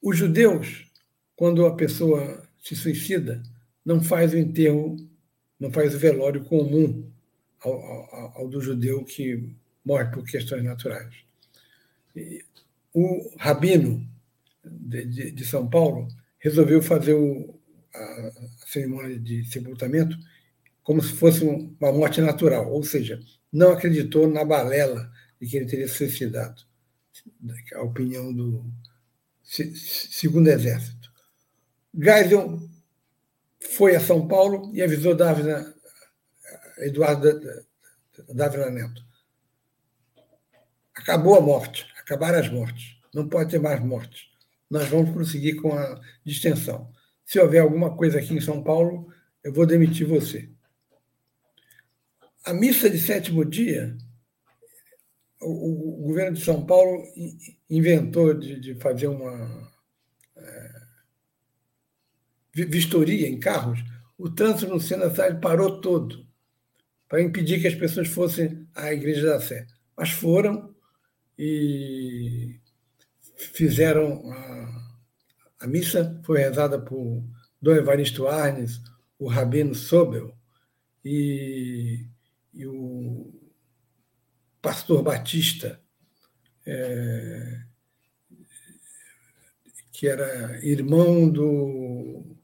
Os 0.02 0.16
judeus, 0.16 0.90
quando 1.36 1.66
a 1.66 1.76
pessoa 1.76 2.46
se 2.62 2.74
suicida, 2.74 3.42
não 3.84 4.02
faz 4.02 4.32
o 4.32 4.38
enterro, 4.38 4.96
não 5.60 5.70
faz 5.70 5.94
o 5.94 5.98
velório 5.98 6.44
comum 6.44 7.10
ao, 7.60 7.72
ao, 7.72 8.38
ao 8.38 8.48
do 8.48 8.60
judeu 8.60 9.04
que 9.04 9.54
morre 9.84 10.06
por 10.06 10.24
questões 10.24 10.62
naturais. 10.64 11.14
E 12.14 12.44
o 12.92 13.34
rabino 13.38 14.06
de, 14.64 15.04
de, 15.04 15.30
de, 15.30 15.44
São 15.44 15.68
Paulo 15.68 16.08
resolveu 16.38 16.82
fazer 16.82 17.14
o, 17.14 17.57
a, 17.94 18.32
cerimônia 18.66 19.18
de 19.18 19.44
sepultamento 19.44 20.16
como 20.82 21.02
se 21.02 21.12
fosse 21.12 21.44
uma 21.44 21.92
morte 21.92 22.20
natural, 22.20 22.72
ou 22.72 22.82
seja, 22.82 23.20
não 23.52 23.72
acreditou 23.72 24.26
na 24.26 24.42
balela 24.42 25.12
de 25.38 25.46
que 25.46 25.58
ele 25.58 25.66
teria 25.66 25.86
suicidado 25.86 26.62
a 27.74 27.82
opinião 27.82 28.32
do 28.32 28.64
segundo 29.42 30.48
exército. 30.48 31.12
Geisel 31.94 32.58
foi 33.60 33.96
a 33.96 34.00
São 34.00 34.26
Paulo 34.26 34.70
e 34.74 34.82
avisou 34.82 35.14
Dávila, 35.14 35.74
Eduardo 36.78 37.38
Dávila 38.28 38.70
Neto. 38.70 39.04
Acabou 40.94 41.36
a 41.36 41.40
morte, 41.40 41.86
acabaram 41.98 42.38
as 42.38 42.50
mortes. 42.50 42.96
Não 43.14 43.28
pode 43.28 43.50
ter 43.50 43.60
mais 43.60 43.80
mortes. 43.80 44.28
Nós 44.70 44.88
vamos 44.88 45.10
prosseguir 45.10 45.60
com 45.60 45.74
a 45.74 46.00
distensão. 46.24 46.90
Se 47.28 47.38
houver 47.38 47.60
alguma 47.60 47.94
coisa 47.94 48.18
aqui 48.18 48.32
em 48.32 48.40
São 48.40 48.62
Paulo, 48.62 49.12
eu 49.44 49.52
vou 49.52 49.66
demitir 49.66 50.06
você. 50.06 50.50
A 52.42 52.54
missa 52.54 52.88
de 52.88 52.98
sétimo 52.98 53.44
dia 53.44 53.94
o, 55.42 56.00
o, 56.00 56.06
governo 56.06 56.38
de 56.38 56.42
São 56.42 56.64
Paulo 56.64 57.04
inventou 57.68 58.32
de, 58.32 58.58
de 58.58 58.74
fazer 58.76 59.08
uma 59.08 59.70
é, 60.38 60.80
vistoria 62.54 63.28
em 63.28 63.38
carros. 63.38 63.78
O 64.16 64.30
trânsito 64.30 64.72
no 64.72 64.80
Sena 64.80 65.10
parou 65.38 65.82
todo 65.82 66.26
para 67.06 67.20
impedir 67.20 67.60
que 67.60 67.68
as 67.68 67.74
pessoas 67.74 68.08
fossem 68.08 68.66
à 68.74 68.90
Igreja 68.90 69.26
da 69.26 69.38
Sé. 69.38 69.66
Mas 69.94 70.08
foram 70.08 70.74
e 71.38 72.58
fizeram 73.36 74.32
a, 74.32 74.87
a 75.60 75.66
missa, 75.66 76.20
foi 76.24 76.38
rezada 76.38 76.78
por 76.78 77.24
Dom 77.60 77.74
Evaristo 77.74 78.26
Arnes, 78.26 78.80
o 79.18 79.26
Rabino 79.26 79.74
Sobel 79.74 80.36
e, 81.04 82.06
e 82.54 82.66
o 82.66 83.32
pastor 84.62 85.02
Batista, 85.02 85.80
é, 86.64 87.62
que 89.92 90.06
era 90.06 90.64
irmão 90.64 91.28
do 91.28 92.36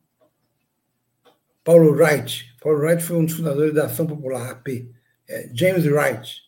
Paulo 1.62 1.92
Wright. 1.92 2.56
Paulo 2.61 2.80
Wright 2.80 3.02
foi 3.02 3.16
um 3.16 3.25
dos 3.25 3.35
fundadores 3.35 3.75
da 3.75 3.87
Ação 3.87 4.06
Popular, 4.06 4.50
AP. 4.50 4.92
É, 5.28 5.49
James 5.54 5.87
Wright, 5.87 6.42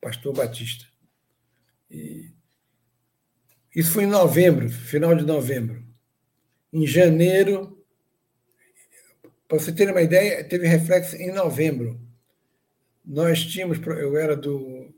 pastor 0.00 0.32
Batista. 0.32 0.86
E 1.90 2.30
isso 3.74 3.90
foi 3.90 4.04
em 4.04 4.08
novembro, 4.08 4.70
final 4.70 5.14
de 5.14 5.24
novembro. 5.24 5.85
Em 6.76 6.86
janeiro, 6.86 7.82
para 9.48 9.58
você 9.58 9.72
ter 9.72 9.90
uma 9.90 10.02
ideia, 10.02 10.44
teve 10.44 10.66
reflexo 10.66 11.16
em 11.16 11.32
novembro 11.32 11.98
nós 13.06 13.44
tínhamos, 13.44 13.78
eu 13.86 14.16
era 14.16 14.36
do, 14.36 14.92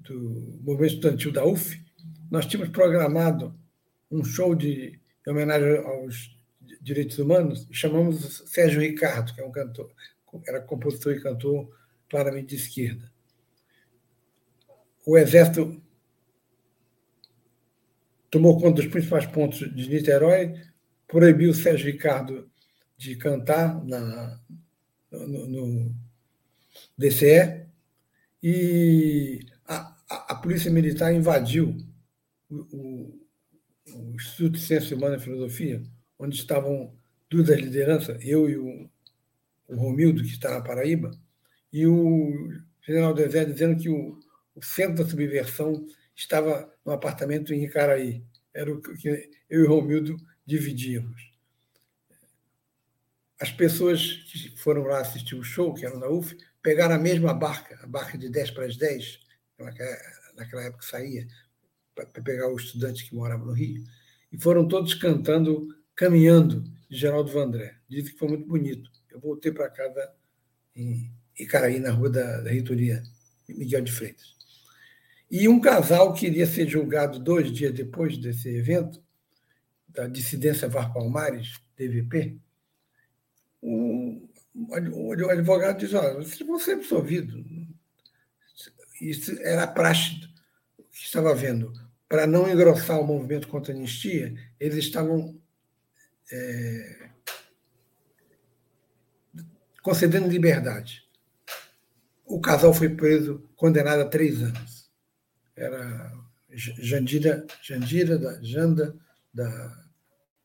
do 0.00 0.58
movimento 0.62 0.94
estudantil 0.94 1.30
da 1.30 1.46
UF, 1.46 1.80
nós 2.28 2.44
tínhamos 2.44 2.72
programado 2.72 3.58
um 4.10 4.24
show 4.24 4.54
de, 4.54 4.98
em 5.24 5.30
homenagem 5.30 5.78
aos 5.78 6.36
direitos 6.80 7.18
humanos, 7.18 7.68
chamamos 7.70 8.42
Sérgio 8.46 8.80
Ricardo, 8.80 9.32
que 9.32 9.40
é 9.40 9.44
um 9.46 9.52
cantor, 9.52 9.90
era 10.46 10.60
compositor 10.60 11.14
e 11.14 11.20
cantor 11.20 11.70
claramente 12.10 12.48
de 12.48 12.56
esquerda. 12.56 13.10
O 15.06 15.16
Exército 15.16 15.80
tomou 18.34 18.58
conta 18.58 18.82
dos 18.82 18.90
principais 18.90 19.26
pontos 19.26 19.60
de 19.60 19.88
Niterói, 19.88 20.54
proibiu 21.06 21.52
o 21.52 21.54
Sérgio 21.54 21.86
Ricardo 21.86 22.50
de 22.96 23.14
cantar 23.14 23.84
na, 23.84 24.40
no, 25.08 25.46
no 25.46 25.94
DCE 26.98 27.64
e 28.42 29.46
a, 29.64 29.96
a, 30.10 30.32
a, 30.32 30.34
Polícia 30.34 30.68
Militar 30.68 31.14
invadiu 31.14 31.76
o, 32.50 32.56
o, 32.56 33.20
o 33.94 34.14
Instituto 34.16 34.54
de 34.54 34.60
Ciência 34.62 34.96
Humana 34.96 35.14
e 35.14 35.20
Filosofia, 35.20 35.80
onde 36.18 36.34
estavam 36.34 36.92
duas 37.30 37.46
das 37.46 37.60
lideranças, 37.60 38.18
eu 38.24 38.50
e 38.50 38.56
o, 38.58 38.90
o 39.68 39.76
Romildo, 39.76 40.24
que 40.24 40.30
está 40.30 40.50
na 40.50 40.60
Paraíba, 40.60 41.12
e 41.72 41.86
o 41.86 42.52
general 42.84 43.14
Dezé 43.14 43.44
dizendo 43.44 43.80
que 43.80 43.88
o, 43.88 44.18
o 44.56 44.62
centro 44.62 45.04
da 45.04 45.08
subversão 45.08 45.86
estava 46.14 46.72
no 46.84 46.92
apartamento 46.92 47.52
em 47.52 47.64
Icaraí. 47.64 48.24
Era 48.52 48.72
o 48.72 48.80
que 48.80 49.08
eu 49.08 49.62
e 49.62 49.64
o 49.64 49.68
Romildo 49.68 50.16
dividíamos. 50.46 51.32
As 53.40 53.50
pessoas 53.50 54.00
que 54.30 54.56
foram 54.56 54.84
lá 54.84 55.00
assistir 55.00 55.34
o 55.34 55.42
show, 55.42 55.74
que 55.74 55.84
eram 55.84 55.98
da 55.98 56.08
UF, 56.08 56.36
pegaram 56.62 56.94
a 56.94 56.98
mesma 56.98 57.34
barca, 57.34 57.78
a 57.82 57.86
barca 57.86 58.16
de 58.16 58.28
10 58.30 58.52
para 58.52 58.66
as 58.66 58.76
10, 58.76 59.20
naquela 60.36 60.62
época 60.62 60.82
saía, 60.82 61.26
para 61.94 62.06
pegar 62.06 62.48
os 62.48 62.64
estudantes 62.64 63.02
que 63.02 63.14
moravam 63.14 63.46
no 63.46 63.52
Rio, 63.52 63.84
e 64.32 64.38
foram 64.38 64.66
todos 64.66 64.94
cantando 64.94 65.68
Caminhando, 65.94 66.64
de 66.88 66.96
Geraldo 66.96 67.30
Vandré. 67.30 67.76
Dizem 67.88 68.12
que 68.12 68.18
foi 68.18 68.28
muito 68.28 68.46
bonito. 68.46 68.90
Eu 69.10 69.20
voltei 69.20 69.52
para 69.52 69.70
casa 69.70 70.12
em 70.74 71.12
Icaraí, 71.38 71.78
na 71.78 71.92
rua 71.92 72.10
da, 72.10 72.40
da 72.40 72.50
reitoria 72.50 73.02
Miguel 73.48 73.82
de 73.82 73.92
Freitas. 73.92 74.33
E 75.36 75.48
um 75.48 75.60
casal 75.60 76.14
que 76.14 76.28
iria 76.28 76.46
ser 76.46 76.68
julgado 76.68 77.18
dois 77.18 77.50
dias 77.50 77.74
depois 77.74 78.16
desse 78.16 78.48
evento, 78.48 79.02
da 79.88 80.06
dissidência 80.06 80.68
Var 80.68 80.92
Palmares, 80.92 81.60
DVP, 81.76 82.38
o, 83.60 84.28
o 84.54 85.28
advogado 85.28 85.80
diz: 85.80 85.92
olha, 85.92 86.14
vocês 86.14 86.38
vão 86.46 86.56
ser 86.56 86.74
absolvidos. 86.74 87.44
Isso 89.00 89.36
era 89.42 89.64
a 89.64 89.66
praxe 89.66 90.20
que 90.92 91.02
estava 91.04 91.32
havendo. 91.32 91.72
Para 92.08 92.28
não 92.28 92.48
engrossar 92.48 93.00
o 93.00 93.04
movimento 93.04 93.48
contra 93.48 93.74
a 93.74 93.76
anistia, 93.76 94.36
eles 94.60 94.84
estavam 94.84 95.36
é, 96.30 97.10
concedendo 99.82 100.28
liberdade. 100.28 101.02
O 102.24 102.40
casal 102.40 102.72
foi 102.72 102.88
preso, 102.88 103.42
condenado 103.56 104.02
a 104.02 104.08
três 104.08 104.40
anos. 104.40 104.73
Era 105.56 106.12
Jandira, 106.50 107.46
Jandira 107.62 108.18
da 108.18 108.42
Janda, 108.42 108.96
da 109.32 109.84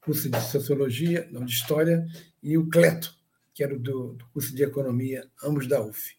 curso 0.01 0.29
de 0.29 0.41
Sociologia, 0.41 1.27
não, 1.31 1.45
de 1.45 1.53
História, 1.53 2.05
e 2.41 2.57
o 2.57 2.67
Cleto, 2.69 3.15
que 3.53 3.63
era 3.63 3.77
do, 3.77 4.13
do 4.13 4.25
curso 4.33 4.55
de 4.55 4.63
Economia, 4.63 5.29
ambos 5.43 5.67
da 5.67 5.81
UF. 5.81 6.15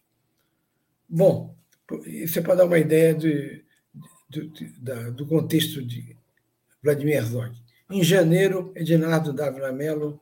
Bom, 1.09 1.55
isso 2.05 2.39
é 2.39 2.41
para 2.41 2.55
dar 2.55 2.65
uma 2.65 2.79
ideia 2.79 3.13
de, 3.13 3.65
de, 4.29 4.47
de, 4.49 4.79
da, 4.79 5.09
do 5.09 5.25
contexto 5.25 5.83
de 5.83 6.15
Vladimir 6.81 7.15
Herzog. 7.15 7.55
Em 7.89 8.03
janeiro, 8.03 8.71
Ednardo 8.75 9.33
Dávila 9.33 9.73
Mello 9.73 10.21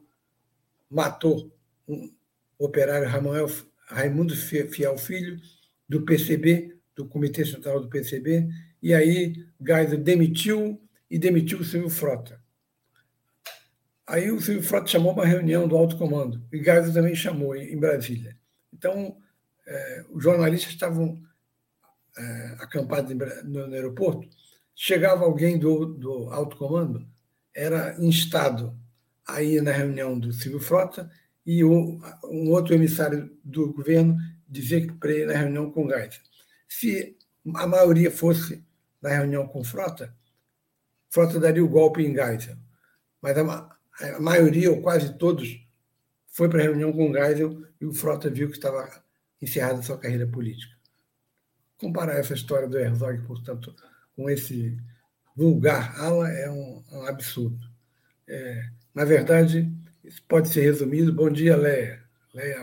matou 0.90 1.56
um 1.88 2.12
operário 2.58 3.08
Ramuel, 3.08 3.48
Raimundo 3.86 4.36
Fiel 4.36 4.98
Filho, 4.98 5.40
do 5.88 6.02
PCB, 6.04 6.79
do 7.00 7.08
Comitê 7.08 7.46
Central 7.46 7.80
do 7.80 7.88
PCB, 7.88 8.50
e 8.84 8.94
aí 8.94 9.46
Geisel 9.66 10.00
demitiu 10.00 10.82
e 11.10 11.18
demitiu 11.18 11.60
o 11.60 11.64
Silvio 11.64 11.90
Frota. 11.90 12.42
Aí 14.06 14.30
o 14.30 14.42
Silvio 14.42 14.64
Frota 14.64 14.88
chamou 14.88 15.14
uma 15.14 15.26
reunião 15.26 15.66
do 15.66 15.78
alto 15.78 15.98
comando, 15.98 16.44
e 16.52 16.58
Geisel 16.58 16.94
também 16.94 17.16
chamou 17.16 17.56
em 17.56 17.80
Brasília. 17.80 18.38
Então, 18.74 19.18
é, 19.66 20.06
os 20.10 20.22
jornalistas 20.22 20.74
estavam 20.74 21.22
é, 22.18 22.56
acampados 22.60 23.16
no, 23.46 23.68
no 23.68 23.74
aeroporto, 23.74 24.28
chegava 24.76 25.24
alguém 25.24 25.58
do, 25.58 25.86
do 25.86 26.30
alto 26.32 26.58
comando, 26.58 27.08
era 27.56 27.96
instado 28.04 28.78
a 29.26 29.42
ir 29.42 29.62
na 29.62 29.72
reunião 29.72 30.20
do 30.20 30.34
Silvio 30.34 30.60
Frota 30.60 31.10
e 31.46 31.64
o, 31.64 32.02
um 32.26 32.52
outro 32.52 32.74
emissário 32.74 33.32
do 33.42 33.72
governo 33.72 34.18
dizer 34.46 34.88
que 34.88 34.94
para 34.94 35.12
ir 35.14 35.28
na 35.28 35.34
reunião 35.34 35.72
com 35.72 35.88
Geisel. 35.88 36.29
Se 36.70 37.18
a 37.56 37.68
maioria 37.68 38.12
fosse 38.12 38.64
na 39.02 39.10
reunião 39.10 39.48
com 39.48 39.64
Frota, 39.64 40.16
Frota 41.10 41.40
daria 41.40 41.66
o 41.66 41.68
golpe 41.68 42.04
em 42.04 42.14
Geisel. 42.14 42.56
Mas 43.20 43.36
a, 43.38 43.78
a 44.16 44.20
maioria, 44.20 44.72
ou 44.72 44.82
quase 44.82 45.18
todos, 45.18 45.60
foi 46.28 46.48
para 46.48 46.60
a 46.60 46.64
reunião 46.64 46.94
com 46.94 47.12
Geisel 47.12 47.66
e 47.82 47.86
o 47.86 47.92
Frota 47.92 48.30
viu 48.30 48.50
que 48.50 48.56
estava 48.56 49.04
encerrada 49.42 49.82
sua 49.82 49.98
carreira 49.98 50.28
política. 50.28 50.78
Comparar 51.78 52.20
essa 52.20 52.36
história 52.36 52.68
do 52.68 52.78
Herzog, 52.78 53.22
portanto, 53.26 53.76
com 54.16 54.30
esse 54.30 54.78
vulgar 55.36 56.00
ala 56.00 56.30
é 56.30 56.50
um, 56.52 56.84
um 56.92 57.06
absurdo. 57.08 57.60
É, 58.28 58.70
na 58.94 59.06
verdade, 59.06 59.74
isso 60.04 60.22
pode 60.28 60.50
ser 60.50 60.62
resumido. 60.62 61.12
Bom 61.12 61.32
dia, 61.32 61.56
Leia. 61.56 62.04
Leia 62.34 62.62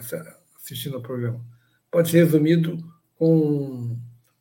assistindo 0.56 0.96
ao 0.96 1.02
programa. 1.02 1.44
Pode 1.90 2.10
ser 2.10 2.24
resumido 2.24 2.78
com 3.16 3.98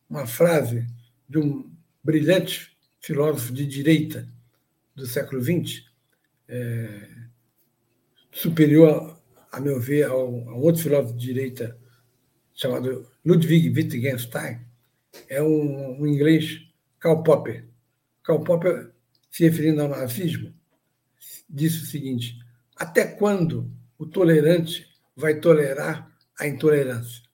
uma 0.10 0.28
frase 0.28 0.86
de 1.28 1.40
um 1.40 1.72
brilhante 2.04 2.78
filósofo 3.02 3.54
de 3.54 3.66
direita 3.66 4.28
do 4.96 5.06
século 5.06 5.42
XX, 5.42 5.84
é, 6.48 7.10
superior, 8.32 9.20
a 9.52 9.60
meu 9.60 9.80
ver, 9.80 10.06
ao, 10.06 10.32
outro 10.58 10.84
filósofo 10.84 11.18
de 11.18 11.26
direita 11.26 11.78
chamado 12.54 13.10
Ludwig 13.26 13.70
Wittgenstein, 13.70 14.62
é 15.30 15.42
um, 15.42 16.02
um 16.02 16.08
inglês, 16.08 16.62
Karl 17.00 17.24
Popper, 17.24 17.66
Karl 18.24 18.44
Popper, 18.44 18.92
se 19.30 19.44
referindo 19.44 19.82
ao 19.82 19.90
nazismo, 19.90 20.54
disse 21.50 21.84
o 21.84 21.86
seguinte: 21.86 22.40
até 22.76 23.06
quando 23.06 23.72
o 23.98 24.06
tolerante 24.06 24.88
vai 25.16 25.40
tolerar 25.40 26.12
a 26.40 26.48
intolerância? 26.48 27.25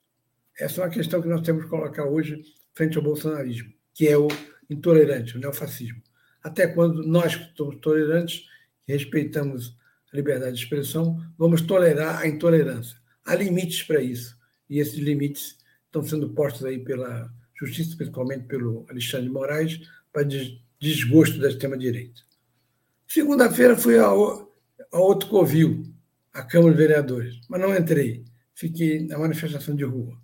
Essa 0.62 0.80
é 0.80 0.84
uma 0.84 0.90
questão 0.90 1.20
que 1.20 1.26
nós 1.26 1.40
temos 1.40 1.64
que 1.64 1.70
colocar 1.70 2.04
hoje 2.04 2.40
frente 2.72 2.96
ao 2.96 3.02
bolsonarismo, 3.02 3.72
que 3.92 4.06
é 4.06 4.16
o 4.16 4.28
intolerante, 4.70 5.36
o 5.36 5.40
neofascismo. 5.40 6.00
Até 6.40 6.68
quando 6.68 7.04
nós 7.04 7.34
que 7.34 7.56
somos 7.56 7.76
tolerantes, 7.80 8.46
que 8.86 8.92
respeitamos 8.92 9.76
a 10.12 10.16
liberdade 10.16 10.54
de 10.54 10.62
expressão, 10.62 11.20
vamos 11.36 11.62
tolerar 11.62 12.20
a 12.20 12.28
intolerância? 12.28 12.96
Há 13.24 13.34
limites 13.34 13.82
para 13.82 14.00
isso, 14.00 14.38
e 14.70 14.78
esses 14.78 14.98
limites 14.98 15.58
estão 15.86 16.00
sendo 16.04 16.30
postos 16.30 16.64
aí 16.64 16.78
pela 16.78 17.28
justiça, 17.58 17.96
principalmente 17.96 18.44
pelo 18.46 18.86
Alexandre 18.88 19.26
de 19.26 19.32
Moraes, 19.32 19.80
para 20.12 20.22
desgosto 20.80 21.40
da 21.40 21.48
extrema-direita. 21.48 22.22
Segunda-feira 23.08 23.76
fui 23.76 23.98
a, 23.98 24.06
a 24.06 24.98
outro 25.00 25.28
covil, 25.28 25.82
a 26.32 26.44
Câmara 26.44 26.72
de 26.72 26.78
Vereadores, 26.78 27.40
mas 27.48 27.60
não 27.60 27.76
entrei. 27.76 28.24
Fiquei 28.54 29.04
na 29.08 29.18
manifestação 29.18 29.74
de 29.74 29.82
rua. 29.82 30.21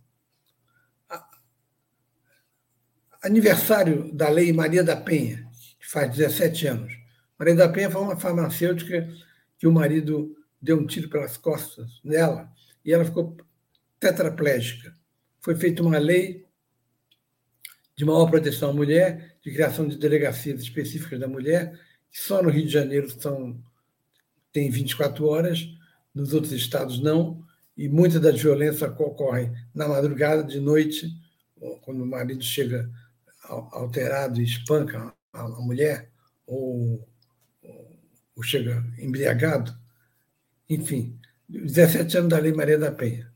Aniversário 3.22 4.12
da 4.12 4.28
Lei 4.28 4.52
Maria 4.52 4.84
da 4.84 4.96
Penha, 4.96 5.44
que 5.80 5.88
faz 5.88 6.16
17 6.16 6.66
anos. 6.68 6.92
Maria 7.36 7.56
da 7.56 7.68
Penha 7.68 7.90
foi 7.90 8.00
uma 8.00 8.16
farmacêutica 8.16 9.08
que 9.58 9.66
o 9.66 9.72
marido 9.72 10.36
deu 10.62 10.78
um 10.78 10.86
tiro 10.86 11.08
pelas 11.08 11.36
costas 11.36 12.00
nela 12.04 12.48
e 12.84 12.92
ela 12.92 13.04
ficou 13.04 13.36
tetraplégica. 13.98 14.94
Foi 15.40 15.56
feita 15.56 15.82
uma 15.82 15.98
lei 15.98 16.46
de 17.96 18.04
maior 18.04 18.30
proteção 18.30 18.70
à 18.70 18.72
mulher, 18.72 19.36
de 19.42 19.50
criação 19.50 19.88
de 19.88 19.98
delegacias 19.98 20.60
específicas 20.60 21.18
da 21.18 21.26
mulher, 21.26 21.76
que 22.12 22.20
só 22.20 22.40
no 22.40 22.50
Rio 22.50 22.66
de 22.66 22.72
Janeiro 22.72 23.10
são, 23.20 23.60
tem 24.52 24.70
24 24.70 25.26
horas, 25.26 25.68
nos 26.14 26.32
outros 26.32 26.52
estados 26.52 27.00
não, 27.00 27.44
e 27.76 27.88
muita 27.88 28.20
das 28.20 28.40
violências 28.40 28.82
ocorrem 28.82 29.52
na 29.74 29.88
madrugada, 29.88 30.44
de 30.44 30.60
noite, 30.60 31.12
quando 31.82 32.02
o 32.02 32.06
marido 32.06 32.42
chega 32.42 32.88
alterado 33.48 34.40
e 34.40 34.44
espanca 34.44 35.12
a 35.32 35.48
mulher, 35.60 36.10
ou, 36.46 37.06
ou 38.36 38.42
chega 38.42 38.84
embriagado. 38.98 39.76
Enfim, 40.68 41.18
17 41.48 42.18
anos 42.18 42.30
da 42.30 42.38
Lei 42.38 42.52
Maria 42.52 42.78
da 42.78 42.92
Penha. 42.92 43.32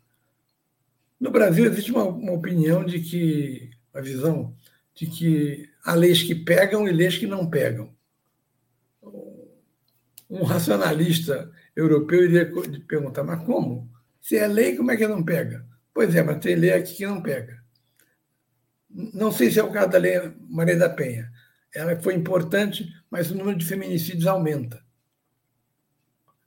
No 1.19 1.31
Brasil 1.31 1.67
existe 1.67 1.93
uma, 1.93 2.05
uma 2.05 2.33
opinião 2.33 2.85
de 2.85 3.01
que, 3.01 3.71
uma 3.93 4.03
visão 4.03 4.57
de 4.95 5.07
que 5.07 5.71
há 5.85 5.95
leis 5.95 6.23
que 6.23 6.35
pegam 6.35 6.87
e 6.87 6.93
leis 6.93 7.17
que 7.17 7.27
não 7.27 7.49
pegam. 7.49 7.95
Um 10.29 10.45
racionalista 10.45 11.51
europeu 11.77 12.25
iria 12.25 12.51
perguntar, 12.89 13.23
mas 13.23 13.45
como? 13.45 13.91
Se 14.21 14.37
é 14.37 14.47
lei, 14.47 14.77
como 14.77 14.91
é 14.91 14.97
que 14.97 15.07
não 15.07 15.23
pega? 15.23 15.67
Pois 15.93 16.15
é, 16.15 16.23
mas 16.23 16.39
tem 16.39 16.57
lei 16.57 16.73
aqui 16.73 16.97
que 16.97 17.07
não 17.07 17.23
pega. 17.23 17.62
Não 18.93 19.33
sei 19.33 19.51
se 19.51 19.59
é 19.59 19.63
o 19.63 19.73
caso 19.73 19.91
da 19.91 19.99
lei 19.99 20.19
Maria 20.49 20.77
da 20.77 20.89
Penha. 20.89 21.33
Ela 21.75 21.99
foi 22.01 22.15
importante, 22.15 22.87
mas 23.11 23.31
o 23.31 23.35
número 23.35 23.57
de 23.57 23.65
feminicídios 23.65 24.27
aumenta. 24.27 24.85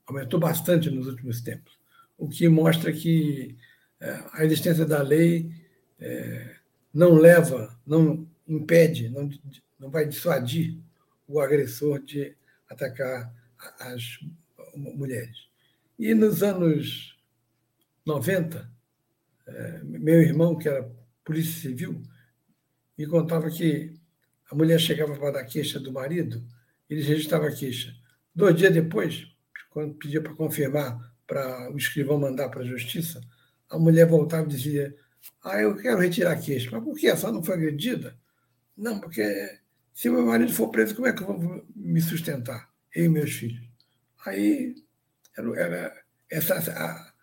Aumentou 0.06 0.40
bastante 0.40 0.90
nos 0.90 1.08
últimos 1.08 1.42
tempos. 1.42 1.78
O 2.18 2.30
que 2.30 2.48
mostra 2.48 2.94
que 2.94 3.58
é, 4.00 4.24
a 4.34 4.46
existência 4.46 4.86
da 4.86 5.02
lei 5.02 5.52
é, 6.00 6.56
não 6.94 7.16
leva, 7.16 7.76
não 7.86 8.28
impede, 8.48 9.10
não, 9.10 9.30
não 9.80 9.90
vai 9.90 10.06
dissuadir 10.06 10.78
o 11.28 11.40
agressor 11.40 12.00
de 12.00 12.36
atacar 12.70 13.34
as 13.80 14.20
mulheres. 14.76 15.48
E 15.98 16.14
nos 16.14 16.44
anos 16.44 17.18
90, 18.06 18.70
é, 19.48 19.82
meu 19.84 20.22
irmão, 20.22 20.56
que 20.56 20.70
era 20.70 20.90
polícia 21.24 21.62
civil, 21.62 22.02
me 22.98 23.06
contava 23.06 23.50
que 23.50 23.94
a 24.52 24.56
mulher 24.56 24.80
chegava 24.80 25.16
para 25.16 25.32
dar 25.32 25.46
queixa 25.46 25.80
do 25.80 25.92
marido, 25.92 26.44
ele 26.90 27.02
registrava 27.02 27.48
a 27.48 27.52
queixa. 27.52 27.94
Dois 28.34 28.56
dias 28.56 28.74
depois, 28.74 29.28
quando 29.70 29.96
pedia 29.96 30.22
para 30.22 30.34
confirmar, 30.34 31.00
para 31.28 31.72
o 31.72 31.78
escrivão 31.78 32.20
mandar 32.20 32.50
para 32.50 32.62
a 32.62 32.66
justiça, 32.66 33.20
a 33.70 33.80
mulher 33.80 34.08
voltava 34.08 34.46
e 34.46 34.50
dizia: 34.50 34.96
Ah, 35.44 35.60
eu 35.62 35.76
quero 35.76 36.00
retirar 36.00 36.34
a 36.34 36.40
queixa. 36.40 36.70
Mas 36.72 36.84
por 36.84 36.96
que? 36.96 37.08
A 37.08 37.16
senhora 37.16 37.36
não 37.36 37.44
foi 37.44 37.56
agredida? 37.56 38.18
Não, 38.78 39.00
porque 39.00 39.24
se 39.94 40.10
meu 40.10 40.26
marido 40.26 40.54
for 40.54 40.70
preso, 40.70 40.96
como 40.96 41.08
é 41.08 41.14
que 41.14 41.24
eu 41.24 41.40
vou 41.40 41.66
me 41.76 42.02
sustentar? 42.02 42.70
Eu 42.94 43.06
e 43.06 43.10
meus 43.10 43.32
filhos. 43.32 43.68
Aí 44.26 44.76
era, 45.38 45.60
era 45.60 46.04
essa 46.30 46.56
a, 46.56 47.14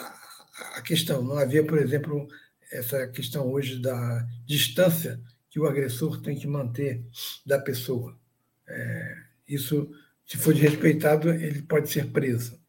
a, 0.00 0.78
a 0.78 0.82
questão. 0.82 1.22
Não 1.22 1.38
havia, 1.38 1.64
por 1.64 1.78
exemplo, 1.78 2.28
essa 2.72 3.06
questão 3.08 3.50
hoje 3.50 3.80
da 3.80 4.26
distância 4.46 5.20
que 5.50 5.58
o 5.58 5.66
agressor 5.66 6.20
tem 6.20 6.38
que 6.38 6.46
manter 6.46 7.04
da 7.44 7.58
pessoa. 7.58 8.18
É, 8.66 9.16
isso, 9.48 9.90
se 10.26 10.36
for 10.36 10.52
desrespeitado, 10.52 11.30
ele 11.30 11.62
pode 11.62 11.90
ser 11.90 12.12
preso. 12.12 12.60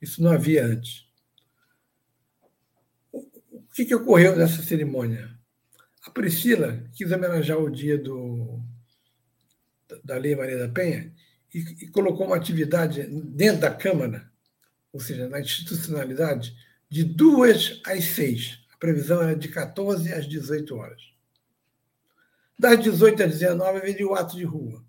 Isso 0.00 0.22
não 0.22 0.30
havia 0.30 0.64
antes 0.64 1.06
que, 3.76 3.84
que 3.84 3.94
ocorreu 3.94 4.34
nessa 4.34 4.62
cerimônia? 4.62 5.30
A 6.02 6.10
Priscila 6.10 6.82
quis 6.94 7.12
homenagear 7.12 7.58
o 7.58 7.68
dia 7.68 7.98
do, 7.98 8.58
da 10.02 10.16
Lei 10.16 10.34
Maria 10.34 10.56
da 10.56 10.68
Penha 10.68 11.12
e, 11.52 11.58
e 11.58 11.88
colocou 11.88 12.26
uma 12.26 12.36
atividade 12.36 13.02
dentro 13.02 13.60
da 13.60 13.70
Câmara, 13.70 14.32
ou 14.90 14.98
seja, 14.98 15.28
na 15.28 15.40
institucionalidade, 15.40 16.56
de 16.88 17.04
duas 17.04 17.82
às 17.84 18.04
seis. 18.04 18.58
A 18.76 18.78
previsão 18.78 19.22
era 19.22 19.34
de 19.34 19.48
14 19.48 20.12
às 20.12 20.28
18 20.28 20.76
horas. 20.76 21.02
Das 22.58 22.78
18 22.78 23.22
às 23.22 23.38
19 23.38 23.80
veio 23.80 24.10
o 24.10 24.14
ato 24.14 24.36
de 24.36 24.44
rua. 24.44 24.84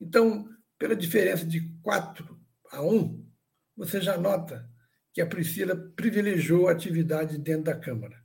Então, 0.00 0.48
pela 0.78 0.96
diferença 0.96 1.44
de 1.44 1.60
4 1.82 2.40
a 2.70 2.82
1, 2.82 3.22
você 3.76 4.00
já 4.00 4.16
nota 4.16 4.66
que 5.12 5.20
a 5.20 5.26
Priscila 5.26 5.76
privilegiou 5.94 6.66
a 6.66 6.72
atividade 6.72 7.36
dentro 7.36 7.64
da 7.64 7.78
Câmara. 7.78 8.24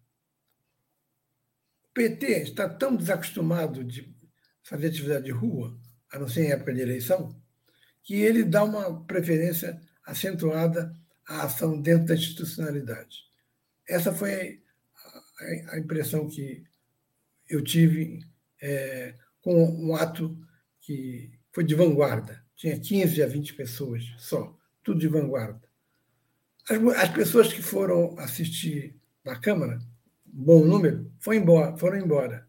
O 1.90 1.94
PT 1.94 2.26
está 2.44 2.70
tão 2.70 2.96
desacostumado 2.96 3.84
de 3.84 4.16
fazer 4.64 4.88
atividade 4.88 5.26
de 5.26 5.32
rua, 5.32 5.78
a 6.10 6.18
não 6.18 6.28
ser 6.28 6.46
em 6.46 6.52
época 6.52 6.74
de 6.74 6.80
eleição, 6.80 7.38
que 8.02 8.16
ele 8.16 8.46
dá 8.46 8.64
uma 8.64 9.06
preferência 9.06 9.78
acentuada 10.06 10.94
à 11.28 11.44
ação 11.44 11.82
dentro 11.82 12.08
da 12.08 12.16
institucionalidade. 12.16 13.26
Essa 13.86 14.14
foi 14.14 14.64
a, 15.72 15.80
impressão 15.80 16.28
que 16.28 16.64
eu 17.50 17.64
tive 17.64 18.20
é, 18.62 19.16
com 19.42 19.64
um 19.64 19.96
ato 19.96 20.38
que 20.80 21.32
foi 21.52 21.64
de 21.64 21.76
vanguarda. 21.76 22.44
Tinha 22.56 22.80
15 22.80 23.24
a 23.24 23.28
20 23.28 23.54
pessoas 23.54 24.04
só, 24.18 24.56
tudo 24.84 25.00
de 25.00 25.08
vanguarda. 25.08 25.62
As, 26.98 27.10
pessoas 27.10 27.52
que 27.52 27.62
foram 27.62 28.18
assistir 28.20 28.96
na 29.24 29.40
Câmara, 29.40 29.80
bom 30.26 30.64
número, 30.64 31.12
foram 31.20 31.40
embora. 31.40 31.78
Foram 31.78 31.98
embora. 31.98 32.48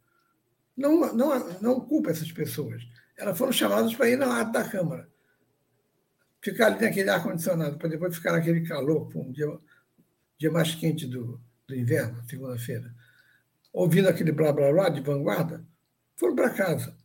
Não, 0.76 1.14
não, 1.14 1.61
não 1.61 1.81
culpa 1.81 2.11
essas 2.11 2.31
pessoas. 2.31 2.83
Elas 3.16 3.37
foram 3.37 3.53
chamadas 3.53 3.94
para 3.94 4.11
ir 4.11 4.16
na 4.16 4.40
ata 4.40 4.62
da 4.62 4.68
Câmara. 4.68 5.09
Ficar 6.42 6.66
ali 6.66 6.81
naquele 6.81 7.11
ar-condicionado, 7.11 7.79
para 7.79 7.88
depois 7.88 8.16
ficar 8.16 8.33
naquele 8.33 8.62
calor, 8.66 9.11
um 9.14 9.31
dia, 9.31 9.46
dia 10.38 10.50
mais 10.50 10.74
quente 10.74 11.07
do, 11.07 11.40
do 11.70 11.76
inverno, 11.76 12.22
segunda-feira. 12.28 12.94
Ouvindo 13.72 14.09
aquele 14.09 14.33
blá 14.33 14.52
blá 14.52 14.70
blá 14.72 14.88
de 14.88 15.00
vanguarda, 15.00 15.64
foram 16.16 16.35
para 16.35 16.50
casa. 16.50 16.96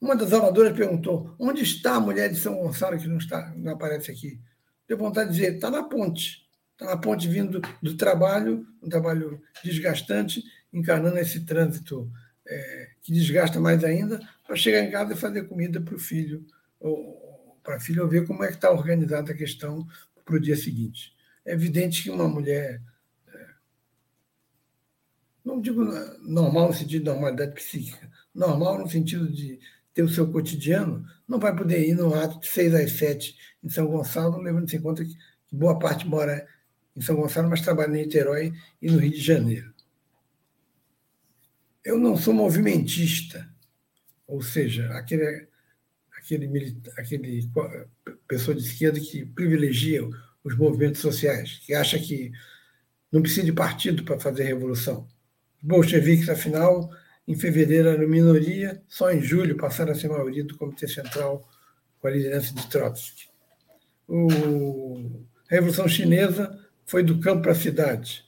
Uma 0.00 0.16
das 0.16 0.32
oradoras 0.32 0.76
perguntou: 0.76 1.34
onde 1.38 1.62
está 1.62 1.94
a 1.96 2.00
mulher 2.00 2.28
de 2.28 2.36
São 2.36 2.56
Gonçalo 2.56 2.98
que 2.98 3.06
não, 3.06 3.18
está, 3.18 3.52
não 3.56 3.72
aparece 3.72 4.10
aqui? 4.10 4.40
Deu 4.88 4.98
vontade 4.98 5.30
de 5.30 5.36
dizer: 5.36 5.54
está 5.54 5.70
na 5.70 5.82
ponte. 5.82 6.46
Está 6.72 6.86
na 6.86 6.96
ponte 6.96 7.26
vindo 7.26 7.60
do 7.82 7.96
trabalho, 7.96 8.66
um 8.82 8.88
trabalho 8.88 9.40
desgastante, 9.64 10.42
encarnando 10.72 11.18
esse 11.18 11.44
trânsito 11.44 12.10
é, 12.46 12.88
que 13.00 13.12
desgasta 13.12 13.58
mais 13.58 13.82
ainda, 13.82 14.20
para 14.46 14.56
chegar 14.56 14.82
em 14.82 14.90
casa 14.90 15.14
e 15.14 15.16
fazer 15.16 15.44
comida 15.44 15.80
para 15.80 15.94
o 15.94 15.98
filho, 15.98 16.44
ou 16.78 17.58
para 17.62 17.76
a 17.76 17.80
filha 17.80 18.06
ver 18.06 18.26
como 18.26 18.44
é 18.44 18.48
que 18.48 18.54
está 18.54 18.70
organizada 18.70 19.32
a 19.32 19.36
questão 19.36 19.86
para 20.24 20.36
o 20.36 20.40
dia 20.40 20.56
seguinte. 20.56 21.14
É 21.46 21.52
evidente 21.52 22.02
que 22.02 22.10
uma 22.10 22.28
mulher, 22.28 22.82
não 25.46 25.60
digo 25.60 25.84
normal 26.22 26.68
no 26.68 26.74
sentido 26.74 27.04
de 27.04 27.10
normalidade 27.10 27.54
psíquica, 27.54 28.10
normal 28.34 28.80
no 28.80 28.90
sentido 28.90 29.30
de 29.32 29.60
ter 29.94 30.02
o 30.02 30.08
seu 30.08 30.30
cotidiano, 30.30 31.06
não 31.26 31.38
vai 31.38 31.54
poder 31.54 31.88
ir 31.88 31.94
no 31.94 32.12
ato 32.12 32.40
de 32.40 32.48
seis 32.48 32.74
às 32.74 32.90
sete 32.90 33.36
em 33.62 33.68
São 33.68 33.86
Gonçalo, 33.86 34.38
levando-se 34.38 34.76
em 34.76 34.80
conta 34.80 35.04
que 35.04 35.16
boa 35.52 35.78
parte 35.78 36.04
mora 36.06 36.44
em 36.96 37.00
São 37.00 37.14
Gonçalo, 37.14 37.48
mas 37.48 37.60
trabalho 37.60 37.94
em 37.94 38.02
Niterói 38.02 38.52
e 38.82 38.90
no 38.90 38.98
Rio 38.98 39.12
de 39.12 39.20
Janeiro. 39.20 39.72
Eu 41.84 41.96
não 41.96 42.16
sou 42.16 42.34
movimentista, 42.34 43.48
ou 44.26 44.42
seja, 44.42 44.90
aquele, 44.94 45.46
aquele, 46.18 46.76
aquele 46.98 47.48
pessoa 48.26 48.56
de 48.56 48.64
esquerda 48.64 48.98
que 48.98 49.24
privilegia 49.24 50.02
os 50.42 50.56
movimentos 50.56 51.00
sociais, 51.00 51.60
que 51.64 51.72
acha 51.72 51.96
que 52.00 52.32
não 53.12 53.22
precisa 53.22 53.46
de 53.46 53.52
partido 53.52 54.02
para 54.02 54.18
fazer 54.18 54.42
revolução. 54.42 55.06
Bolcheviques, 55.66 56.28
afinal, 56.28 56.88
em 57.26 57.34
fevereiro 57.34 57.88
eram 57.88 58.08
minoria, 58.08 58.80
só 58.86 59.10
em 59.10 59.20
julho 59.20 59.56
passaram 59.56 59.90
a 59.90 59.94
ser 59.96 60.08
maioria 60.08 60.44
do 60.44 60.56
Comitê 60.56 60.86
Central 60.86 61.46
com 61.98 62.06
a 62.06 62.10
liderança 62.10 62.54
de 62.54 62.64
Trotsky. 62.68 63.28
O, 64.06 65.26
a 65.50 65.54
Revolução 65.54 65.88
Chinesa 65.88 66.56
foi 66.84 67.02
do 67.02 67.18
campo 67.18 67.42
para 67.42 67.52
a 67.52 67.56
cidade. 67.56 68.24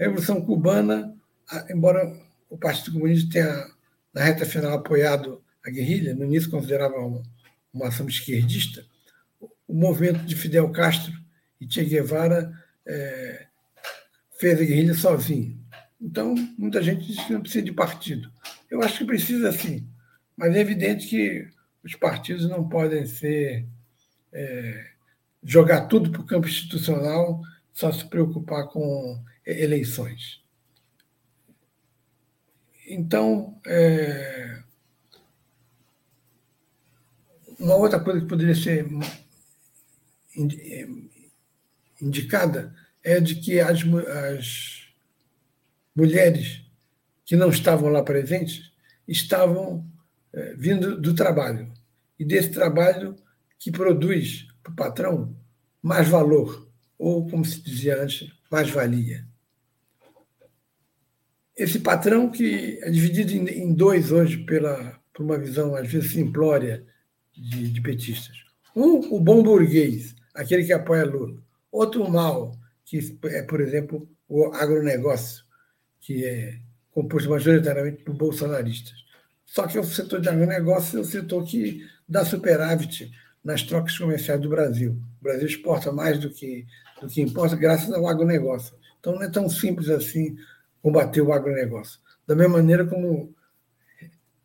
A 0.00 0.04
Revolução 0.04 0.40
Cubana, 0.40 1.14
embora 1.68 2.10
o 2.48 2.56
Partido 2.56 2.92
Comunista 2.92 3.30
tenha, 3.30 3.66
na 4.14 4.24
reta 4.24 4.46
final, 4.46 4.72
apoiado 4.72 5.42
a 5.62 5.68
guerrilha, 5.68 6.14
no 6.14 6.24
início 6.24 6.50
considerava 6.50 6.96
uma, 6.96 7.22
uma 7.70 7.88
ação 7.88 8.08
esquerdista, 8.08 8.82
o 9.38 9.74
movimento 9.74 10.24
de 10.24 10.34
Fidel 10.34 10.70
Castro 10.70 11.12
e 11.60 11.70
Che 11.70 11.84
Guevara 11.84 12.50
é, 12.86 13.46
fez 14.40 14.58
a 14.58 14.64
guerrilha 14.64 14.94
sozinho. 14.94 15.67
Então, 16.00 16.34
muita 16.56 16.82
gente 16.82 17.06
diz 17.06 17.24
que 17.24 17.32
não 17.32 17.40
precisa 17.40 17.64
de 17.64 17.72
partido. 17.72 18.30
Eu 18.70 18.82
acho 18.82 18.98
que 18.98 19.04
precisa 19.04 19.50
sim, 19.52 19.86
mas 20.36 20.54
é 20.54 20.60
evidente 20.60 21.08
que 21.08 21.48
os 21.82 21.94
partidos 21.94 22.48
não 22.48 22.68
podem 22.68 23.04
ser 23.06 23.66
é, 24.32 24.92
jogar 25.42 25.82
tudo 25.86 26.10
para 26.10 26.20
o 26.20 26.26
campo 26.26 26.46
institucional 26.46 27.42
só 27.72 27.90
se 27.92 28.04
preocupar 28.04 28.66
com 28.68 29.22
eleições. 29.46 30.42
Então, 32.86 33.60
é, 33.66 34.62
uma 37.58 37.74
outra 37.74 38.00
coisa 38.00 38.20
que 38.20 38.26
poderia 38.26 38.54
ser 38.54 38.86
indicada 42.00 42.74
é 43.02 43.20
de 43.20 43.36
que 43.36 43.60
as, 43.60 43.80
as 44.36 44.87
mulheres 45.98 46.62
que 47.24 47.34
não 47.34 47.50
estavam 47.50 47.88
lá 47.90 48.04
presentes 48.04 48.70
estavam 49.06 49.84
é, 50.32 50.54
vindo 50.54 51.00
do 51.00 51.12
trabalho 51.12 51.72
e 52.16 52.24
desse 52.24 52.50
trabalho 52.50 53.16
que 53.58 53.72
produz 53.72 54.46
para 54.62 54.72
o 54.72 54.76
patrão 54.76 55.36
mais 55.82 56.06
valor 56.08 56.70
ou, 56.96 57.28
como 57.28 57.44
se 57.44 57.60
dizia 57.60 58.00
antes, 58.00 58.30
mais-valia. 58.48 59.26
esse 61.56 61.80
patrão 61.80 62.30
que 62.30 62.78
é 62.80 62.90
dividido 62.90 63.32
em, 63.32 63.74
dois 63.74 64.12
hoje 64.12 64.38
pela, 64.44 65.00
por 65.12 65.24
uma 65.24 65.36
visão, 65.36 65.74
às 65.74 65.90
vezes, 65.90 66.12
simplória 66.12 66.84
de, 67.32 67.68
de 67.70 67.80
petistas. 67.80 68.36
Um, 68.74 69.16
o 69.16 69.20
bom 69.20 69.42
burguês, 69.42 70.14
aquele 70.32 70.64
que 70.64 70.72
apoia 70.72 71.04
Lula. 71.04 71.42
Outro, 71.72 72.04
o 72.04 72.10
mal, 72.10 72.56
que 72.84 73.18
é, 73.24 73.42
por 73.42 73.60
exemplo, 73.60 74.08
o 74.28 74.44
agronegócio, 74.52 75.47
que 76.00 76.24
é 76.24 76.58
composto 76.90 77.30
majoritariamente 77.30 78.02
por 78.02 78.14
bolsonaristas. 78.14 78.94
Só 79.44 79.66
que 79.66 79.78
o 79.78 79.84
setor 79.84 80.20
de 80.20 80.28
agronegócio 80.28 80.98
é 80.98 81.00
o 81.00 81.04
setor 81.04 81.44
que 81.44 81.86
dá 82.08 82.24
superávit 82.24 83.10
nas 83.42 83.62
trocas 83.62 83.96
comerciais 83.96 84.40
do 84.40 84.48
Brasil. 84.48 85.00
O 85.20 85.24
Brasil 85.24 85.46
exporta 85.46 85.90
mais 85.90 86.18
do 86.18 86.30
que, 86.30 86.66
do 87.00 87.08
que 87.08 87.22
importa 87.22 87.56
graças 87.56 87.92
ao 87.92 88.06
agronegócio. 88.06 88.76
Então 89.00 89.14
não 89.14 89.22
é 89.22 89.30
tão 89.30 89.48
simples 89.48 89.88
assim 89.88 90.36
combater 90.82 91.20
o 91.20 91.32
agronegócio. 91.32 92.00
Da 92.26 92.34
mesma 92.34 92.58
maneira 92.58 92.86
como 92.86 93.34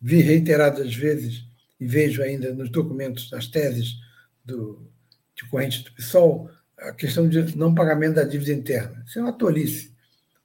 vi 0.01 0.21
reiteradas 0.21 0.93
vezes 0.95 1.45
e 1.79 1.85
vejo 1.85 2.21
ainda 2.21 2.53
nos 2.53 2.69
documentos, 2.69 3.31
nas 3.31 3.47
teses 3.47 3.95
do, 4.43 4.87
de 5.35 5.49
corrente 5.49 5.83
do 5.83 5.91
PSOL, 5.93 6.49
a 6.77 6.91
questão 6.91 7.27
de 7.27 7.57
não 7.57 7.73
pagamento 7.73 8.15
da 8.15 8.23
dívida 8.23 8.51
interna. 8.51 9.03
Isso 9.07 9.19
é 9.19 9.21
uma 9.21 9.33
tolice. 9.33 9.92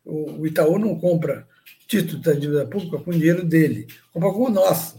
O, 0.09 0.47
Itaú 0.47 0.79
não 0.79 0.99
compra 0.99 1.47
título 1.87 2.23
da 2.23 2.33
dívida 2.33 2.67
pública 2.67 2.99
com 2.99 3.11
dinheiro 3.11 3.45
dele, 3.45 3.87
compra 4.11 4.33
com 4.33 4.45
o 4.45 4.51
nosso. 4.51 4.99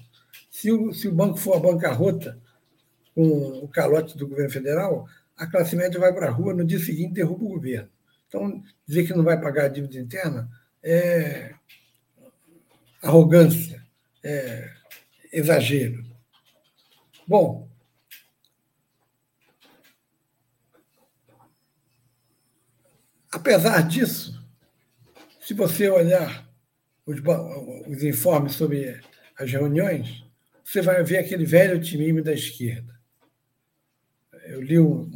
Se 0.51 0.71
o, 0.71 0.93
se 0.93 1.07
o 1.07 1.11
banco 1.11 1.37
for 1.37 1.55
a 1.55 1.59
bancarrota 1.59 2.39
com 3.15 3.23
o 3.63 3.67
calote 3.67 4.15
do 4.15 4.27
governo 4.27 4.51
federal, 4.51 5.07
a 5.35 5.47
classe 5.47 5.75
média 5.75 5.99
vai 5.99 6.13
para 6.13 6.27
a 6.27 6.31
rua 6.31 6.53
no 6.53 6.63
dia 6.63 6.79
seguinte 6.79 7.13
derruba 7.13 7.43
o 7.43 7.49
governo. 7.49 7.89
Então, 8.27 8.63
dizer 8.87 9.07
que 9.07 9.13
não 9.13 9.23
vai 9.23 9.41
pagar 9.41 9.65
a 9.65 9.69
dívida 9.69 9.97
interna 9.97 10.47
é 10.83 11.55
arrogância, 13.01 13.83
é 14.23 14.69
exagero. 15.33 16.05
Bom, 17.27 17.67
apesar 23.31 23.81
disso, 23.87 24.38
se 25.49 25.55
você 25.55 25.89
olhar 25.89 26.47
os, 27.07 27.19
os 27.87 28.03
informes 28.03 28.53
sobre 28.53 29.01
as 29.35 29.51
reuniões, 29.51 30.23
você 30.63 30.79
vai 30.79 31.03
ver 31.03 31.17
aquele 31.17 31.43
velho 31.43 31.77
otimismo 31.77 32.21
da 32.21 32.31
esquerda. 32.31 32.93
Eu 34.43 34.61
li 34.61 34.77
um, 34.77 35.09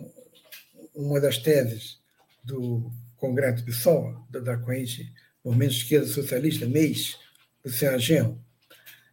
uma 0.96 1.22
das 1.22 1.38
teses 1.38 2.00
do 2.44 2.92
Congresso 3.16 3.64
PSOL, 3.64 4.26
da, 4.28 4.40
da 4.40 4.58
corrente 4.58 5.14
Movimento 5.46 5.74
Esquerda 5.74 6.08
Socialista, 6.08 6.66
MEIS, 6.66 7.16
do 7.64 7.70
Senhor 7.70 8.00
Genro. 8.00 8.44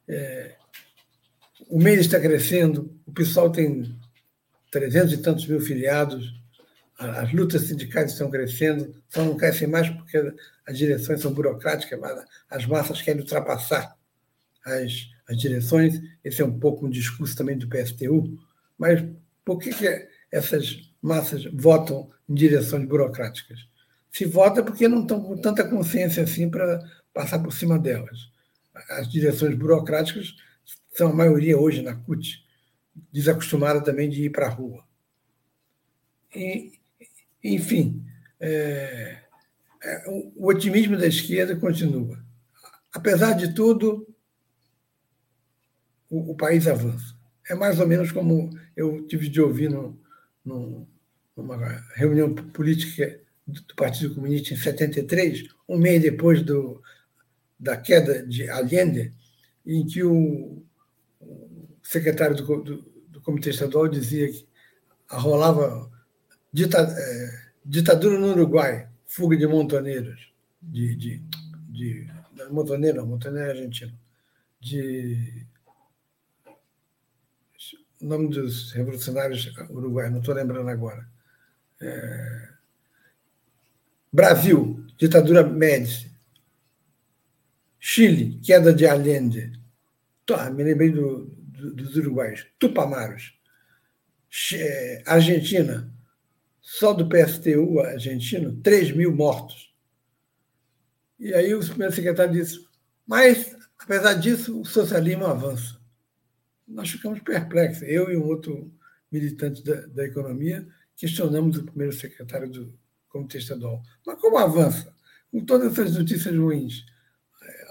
É, 0.08 0.56
o 1.68 1.78
MEIS 1.78 2.00
está 2.00 2.18
crescendo, 2.18 2.98
o 3.04 3.12
PSOL 3.12 3.52
tem 3.52 3.94
trezentos 4.70 5.12
e 5.12 5.18
tantos 5.18 5.46
mil 5.46 5.60
filiados, 5.60 6.39
as 7.00 7.32
lutas 7.32 7.62
sindicais 7.62 8.12
estão 8.12 8.30
crescendo, 8.30 8.94
só 9.08 9.24
não 9.24 9.34
crescem 9.34 9.66
mais 9.66 9.88
porque 9.88 10.34
as 10.66 10.76
direções 10.76 11.22
são 11.22 11.32
burocráticas, 11.32 11.98
mas 11.98 12.24
as 12.50 12.66
massas 12.66 13.00
querem 13.00 13.22
ultrapassar 13.22 13.96
as, 14.64 15.08
as 15.26 15.38
direções. 15.38 15.98
Esse 16.22 16.42
é 16.42 16.44
um 16.44 16.58
pouco 16.58 16.86
um 16.86 16.90
discurso 16.90 17.34
também 17.34 17.56
do 17.56 17.68
PSTU. 17.68 18.38
Mas 18.76 19.02
por 19.42 19.58
que, 19.58 19.72
que 19.72 20.08
essas 20.30 20.92
massas 21.00 21.44
votam 21.46 22.10
em 22.28 22.34
direções 22.34 22.86
burocráticas? 22.86 23.66
Se 24.12 24.26
vota 24.26 24.62
porque 24.62 24.86
não 24.86 25.00
estão 25.00 25.22
com 25.22 25.38
tanta 25.38 25.66
consciência 25.66 26.22
assim 26.22 26.50
para 26.50 26.80
passar 27.14 27.38
por 27.38 27.52
cima 27.52 27.78
delas. 27.78 28.30
As 28.90 29.10
direções 29.10 29.54
burocráticas 29.54 30.34
são 30.92 31.08
a 31.08 31.14
maioria 31.14 31.58
hoje 31.58 31.80
na 31.80 31.94
CUT, 31.94 32.44
desacostumada 33.10 33.80
também 33.80 34.10
de 34.10 34.24
ir 34.24 34.30
para 34.30 34.46
a 34.46 34.50
rua. 34.50 34.84
E, 36.34 36.79
enfim, 37.42 38.04
é, 38.38 39.18
é, 39.82 40.04
o 40.36 40.46
otimismo 40.46 40.96
da 40.96 41.06
esquerda 41.06 41.56
continua. 41.56 42.22
Apesar 42.92 43.32
de 43.32 43.54
tudo, 43.54 44.06
o, 46.10 46.32
o, 46.32 46.36
país 46.36 46.66
avança. 46.66 47.14
É 47.48 47.54
mais 47.54 47.78
ou 47.78 47.86
menos 47.86 48.12
como 48.12 48.50
eu 48.76 49.06
tive 49.06 49.28
de 49.28 49.40
ouvir 49.40 49.70
no, 49.70 49.98
no, 50.44 50.88
numa 51.36 51.56
reunião 51.94 52.34
política 52.34 53.20
do 53.46 53.74
Partido 53.74 54.14
Comunista 54.14 54.54
em 54.54 54.56
73, 54.56 55.48
um 55.68 55.78
mês 55.78 56.02
depois 56.02 56.42
do, 56.42 56.82
da 57.58 57.76
queda 57.76 58.26
de 58.26 58.48
Allende, 58.48 59.12
em 59.66 59.86
que 59.86 60.02
o, 60.02 60.62
o 61.20 61.78
secretário 61.82 62.36
do, 62.36 62.62
do, 62.62 62.76
do, 63.08 63.20
Comitê 63.20 63.50
Estadual 63.50 63.88
dizia 63.88 64.30
que 64.30 64.46
rolava 65.08 65.90
dita, 66.52 66.78
é, 66.78 67.50
ditadura 67.64 68.18
no 68.18 68.32
Uruguai, 68.32 68.88
fuga 69.06 69.36
de 69.36 69.46
montoneiros, 69.46 70.32
de, 70.60 70.94
de, 70.94 71.22
de 71.68 72.06
montoneiro, 72.50 73.06
montoneiro 73.06 73.48
é 73.48 73.50
argentino, 73.50 73.92
de 74.60 75.46
o 78.00 78.06
nome 78.06 78.28
dos 78.30 78.72
revolucionários 78.72 79.52
uruguaios, 79.68 80.12
não 80.12 80.20
estou 80.20 80.34
lembrando 80.34 80.68
agora. 80.68 81.06
É, 81.80 82.48
Brasil, 84.10 84.86
ditadura 84.96 85.42
Médici. 85.44 86.10
Chile, 87.78 88.40
queda 88.42 88.72
de 88.72 88.86
Allende. 88.86 89.52
Tá, 90.26 90.50
me 90.50 90.64
lembrei 90.64 90.90
do, 90.90 91.26
do, 91.26 91.74
dos 91.74 91.96
uruguaios. 91.96 92.46
Tupamaros. 92.58 93.38
Argentina, 95.06 95.92
só 96.70 96.92
do 96.92 97.08
PSTU 97.08 97.80
argentino, 97.80 98.56
3 98.62 98.92
mil 98.92 99.12
mortos. 99.12 99.74
E 101.18 101.34
aí 101.34 101.52
o 101.52 101.58
primeiro 101.58 101.92
secretário 101.92 102.32
disse, 102.32 102.64
mas, 103.04 103.56
apesar 103.76 104.14
disso, 104.14 104.60
o 104.60 104.64
socialismo 104.64 105.26
avança. 105.26 105.80
Nós 106.68 106.88
ficamos 106.88 107.18
perplexos. 107.22 107.82
Eu 107.82 108.08
e 108.08 108.16
um 108.16 108.24
outro 108.24 108.72
militante 109.10 109.64
da, 109.64 109.84
da 109.88 110.04
economia 110.04 110.64
questionamos 110.96 111.58
o 111.58 111.64
primeiro 111.64 111.92
secretário 111.92 112.48
do 112.48 112.72
Comitê 113.08 113.38
Estadual. 113.38 113.82
Mas 114.06 114.20
como 114.20 114.38
avança? 114.38 114.94
Com 115.32 115.44
todas 115.44 115.72
essas 115.72 115.96
notícias 115.96 116.36
ruins. 116.36 116.86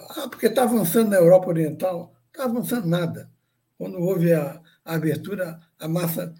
Ah, 0.09 0.27
porque 0.27 0.47
está 0.47 0.63
avançando 0.63 1.11
na 1.11 1.15
Europa 1.15 1.47
Oriental. 1.47 2.13
Está 2.27 2.43
avançando 2.43 2.85
nada. 2.85 3.31
Quando 3.77 3.97
houve 3.97 4.33
a, 4.33 4.61
a 4.83 4.95
abertura, 4.95 5.57
a 5.79 5.87
massa 5.87 6.35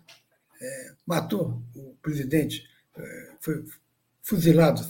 é, 0.62 0.96
matou 1.06 1.64
o 1.76 1.96
presidente, 2.02 2.68
é, 2.96 3.36
foi 3.40 3.66
fuzilado, 4.22 4.82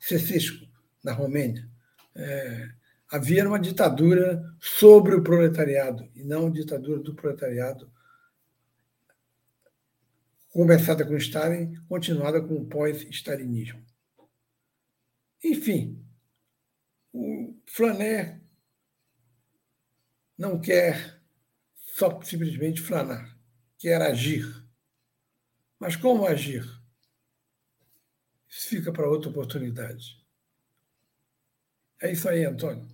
Cecesco, 0.00 0.66
na 1.02 1.12
Romênia. 1.12 1.68
É, 2.14 2.68
havia 3.10 3.46
uma 3.46 3.58
ditadura 3.58 4.42
sobre 4.60 5.14
o 5.14 5.22
proletariado, 5.22 6.08
e 6.14 6.24
não 6.24 6.50
ditadura 6.50 7.00
do 7.00 7.14
proletariado, 7.14 7.90
começada 10.48 11.04
com 11.04 11.16
Stalin, 11.16 11.74
continuada 11.88 12.40
com 12.40 12.54
o 12.54 12.66
pós-stalinismo. 12.66 13.84
Enfim, 15.44 16.02
o 17.12 17.54
Flaner 17.66 18.40
não 20.36 20.60
quer 20.60 21.20
só 21.76 22.20
simplesmente 22.22 22.80
flanar, 22.80 23.38
quer 23.78 24.00
agir 24.02 24.65
mas 25.78 25.96
como 25.96 26.26
agir? 26.26 26.64
Isso 28.48 28.68
fica 28.68 28.92
para 28.92 29.08
outra 29.08 29.30
oportunidade. 29.30 30.24
É 32.00 32.12
isso 32.12 32.28
aí, 32.28 32.44
Antônio. 32.44 32.86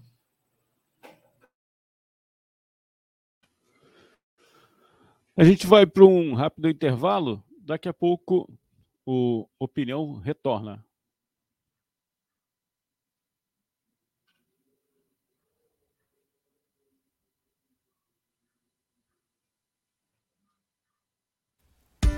A 5.37 5.45
gente 5.45 5.66
vai 5.66 5.87
para 5.87 6.05
um 6.05 6.35
rápido 6.35 6.68
intervalo. 6.68 7.42
Daqui 7.59 7.88
a 7.88 7.92
pouco 7.92 8.53
o 9.07 9.49
Opinião 9.59 10.18
retorna. 10.18 10.85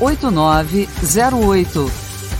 8908. 0.00 1.90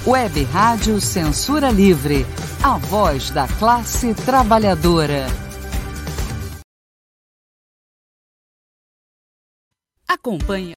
Web 0.07 0.45
Rádio 0.45 1.01
Censura 1.01 1.71
Livre. 1.71 2.25
A 2.63 2.79
voz 2.79 3.31
da 3.31 3.49
classe 3.49 4.15
trabalhadora. 4.15 5.27
Acompanhe. 10.07 10.75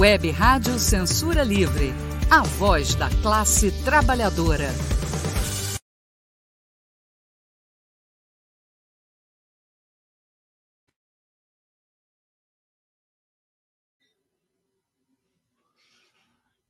Web 0.00 0.30
Rádio 0.30 0.78
Censura 0.78 1.42
Livre. 1.42 1.88
A 2.30 2.44
voz 2.44 2.94
da 2.94 3.08
classe 3.20 3.72
trabalhadora. 3.84 4.68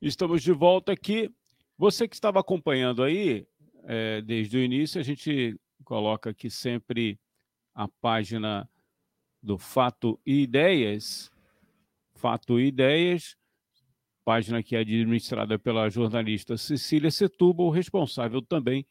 Estamos 0.01 0.41
de 0.41 0.51
volta 0.51 0.91
aqui. 0.91 1.31
Você 1.77 2.07
que 2.07 2.15
estava 2.15 2.39
acompanhando 2.39 3.03
aí, 3.03 3.45
é, 3.83 4.23
desde 4.23 4.57
o 4.57 4.63
início, 4.63 4.99
a 4.99 5.03
gente 5.03 5.55
coloca 5.83 6.31
aqui 6.31 6.49
sempre 6.49 7.19
a 7.75 7.87
página 7.87 8.67
do 9.39 9.59
Fato 9.59 10.19
e 10.25 10.41
Ideias. 10.41 11.31
Fato 12.19 12.59
e 12.59 12.67
Ideias, 12.67 13.37
página 14.25 14.61
que 14.61 14.75
é 14.75 14.79
administrada 14.79 15.57
pela 15.57 15.89
jornalista 15.89 16.57
Cecília 16.57 17.09
Setúbal, 17.09 17.69
responsável 17.69 18.41
também 18.41 18.85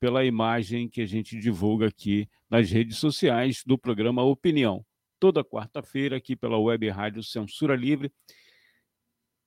pela 0.00 0.24
imagem 0.24 0.88
que 0.88 1.02
a 1.02 1.06
gente 1.06 1.38
divulga 1.38 1.88
aqui 1.88 2.26
nas 2.48 2.70
redes 2.70 2.96
sociais 2.96 3.62
do 3.66 3.76
programa 3.76 4.22
Opinião. 4.22 4.82
Toda 5.20 5.44
quarta-feira, 5.44 6.16
aqui 6.16 6.34
pela 6.34 6.58
Web 6.58 6.88
Rádio 6.88 7.22
Censura 7.22 7.76
Livre 7.76 8.10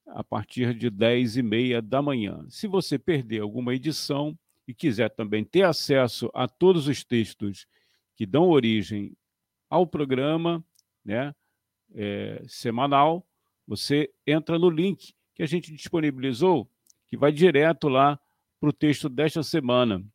a 0.05 0.23
partir 0.23 0.75
de 0.75 0.91
10 0.91 1.37
e 1.37 1.41
meia 1.41 1.81
da 1.81 2.03
manhã. 2.03 2.45
Se 2.49 2.67
você 2.67 2.99
perder 2.99 3.41
alguma 3.41 3.73
edição 3.73 4.37
e 4.67 4.75
quiser 4.75 5.09
também 5.09 5.43
ter 5.43 5.63
acesso 5.63 6.29
a 6.35 6.47
todos 6.47 6.87
os 6.87 7.03
textos 7.03 7.65
que 8.15 8.27
dão 8.27 8.47
origem 8.47 9.17
ao 9.69 9.87
programa 9.87 10.63
né, 11.03 11.33
é, 11.97 12.43
semanal, 12.47 13.25
você 13.67 14.13
entra 14.25 14.59
no 14.59 14.69
link 14.69 15.15
que 15.33 15.41
a 15.41 15.47
gente 15.47 15.73
disponibilizou, 15.73 16.69
que 17.07 17.17
vai 17.17 17.31
direto 17.31 17.89
lá 17.89 18.19
para 18.59 18.69
o 18.69 18.73
texto 18.73 19.09
desta 19.09 19.41
semana. 19.41 20.05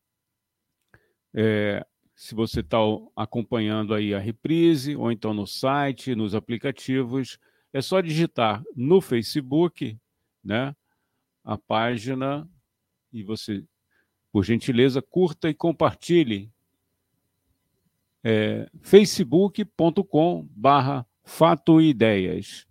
É, 1.35 1.85
se 2.15 2.35
você 2.35 2.61
está 2.61 2.79
acompanhando 3.17 3.95
aí 3.95 4.15
a 4.15 4.19
reprise, 4.19 4.95
ou 4.95 5.11
então 5.11 5.35
no 5.35 5.47
site, 5.47 6.15
nos 6.15 6.35
aplicativos, 6.35 7.39
é 7.73 7.83
só 7.83 8.01
digitar 8.01 8.63
no 8.77 9.01
Facebook, 9.01 9.99
né, 10.45 10.77
a 11.43 11.59
página 11.59 12.49
e 13.13 13.23
você, 13.25 13.65
por 14.31 14.45
gentileza, 14.45 15.03
curta 15.03 15.49
e 15.49 15.55
compartilhe. 15.55 16.51
É, 18.25 18.71
facebook.com 18.83 20.47
barra 20.51 21.05
Fato 21.25 21.81
Ideias 21.81 22.67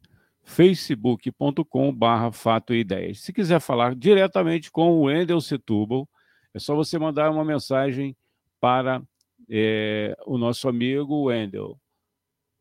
facebook.com 0.52 1.94
barra 1.94 2.32
Fato 2.32 2.74
Ideias. 2.74 3.20
Se 3.22 3.32
quiser 3.32 3.62
falar 3.62 3.96
diretamente 3.96 4.70
com 4.70 4.92
o 4.92 5.04
Wendel 5.04 5.40
Setúbal, 5.40 6.10
é 6.54 6.60
só 6.60 6.76
você 6.76 7.00
mandar 7.00 7.32
uma 7.32 7.46
mensagem 7.46 8.14
para 8.60 9.02
é, 9.50 10.14
o 10.26 10.38
nosso 10.38 10.68
amigo 10.68 11.28
Wendel. 11.28 11.80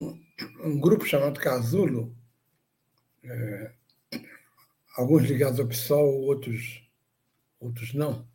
Um 0.00 0.80
grupo 0.80 1.04
chamado 1.04 1.38
Casulo, 1.38 2.16
é, 3.22 3.72
alguns 4.96 5.22
ligados 5.22 5.60
ao 5.60 5.66
PSOL, 5.66 6.22
outros, 6.22 6.82
outros 7.60 7.94
não, 7.94 8.26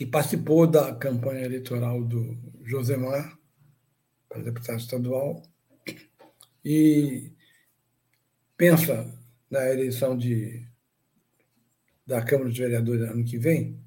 que 0.00 0.06
participou 0.06 0.66
da 0.66 0.94
campanha 0.94 1.44
eleitoral 1.44 2.02
do 2.02 2.34
Josemar 2.64 3.38
para 4.30 4.40
deputado 4.40 4.78
estadual 4.78 5.42
e 6.64 7.30
pensa 8.56 9.14
na 9.50 9.70
eleição 9.70 10.16
de, 10.16 10.66
da 12.06 12.22
Câmara 12.22 12.50
de 12.50 12.62
Vereadores 12.62 13.10
ano 13.10 13.22
que 13.22 13.36
vem, 13.36 13.78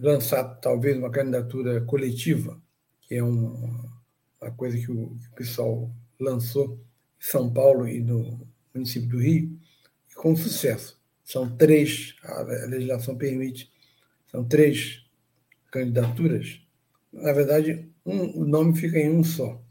lançar 0.00 0.44
talvez 0.56 0.98
uma 0.98 1.10
candidatura 1.10 1.80
coletiva, 1.86 2.60
que 3.00 3.14
é 3.14 3.22
uma, 3.22 3.98
uma 4.38 4.50
coisa 4.50 4.76
que 4.76 4.92
o, 4.92 5.16
que 5.16 5.28
o 5.28 5.34
pessoal 5.34 5.90
lançou 6.20 6.74
em 7.18 7.24
São 7.24 7.50
Paulo 7.50 7.88
e 7.88 8.02
no 8.02 8.46
município 8.74 9.08
do 9.08 9.18
Rio, 9.18 9.58
com 10.14 10.36
sucesso. 10.36 11.00
São 11.24 11.56
três, 11.56 12.14
a 12.22 12.42
legislação 12.66 13.16
permite, 13.16 13.72
são 14.26 14.44
três 14.44 15.05
candidaturas. 15.76 16.60
Na 17.12 17.32
verdade, 17.32 17.90
um, 18.04 18.40
o 18.40 18.44
nome 18.46 18.76
fica 18.76 18.98
em 18.98 19.10
um 19.10 19.22
só. 19.22 19.62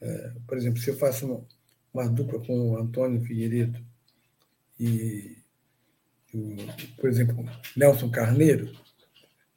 É, 0.00 0.32
por 0.46 0.56
exemplo, 0.56 0.80
se 0.80 0.90
eu 0.90 0.96
faço 0.96 1.26
uma, 1.26 1.46
uma 1.92 2.08
dupla 2.08 2.40
com 2.40 2.70
o 2.70 2.78
Antônio 2.78 3.20
Figueiredo 3.20 3.84
e, 4.78 5.36
o, 6.32 6.56
por 6.96 7.10
exemplo, 7.10 7.44
Nelson 7.76 8.10
Carneiro, 8.10 8.72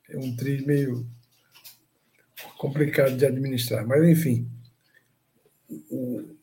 é 0.09 0.17
um 0.17 0.35
tri 0.35 0.65
meio 0.65 1.07
complicado 2.57 3.15
de 3.15 3.25
administrar. 3.25 3.87
Mas, 3.87 4.03
enfim, 4.07 4.49
o, 5.89 6.35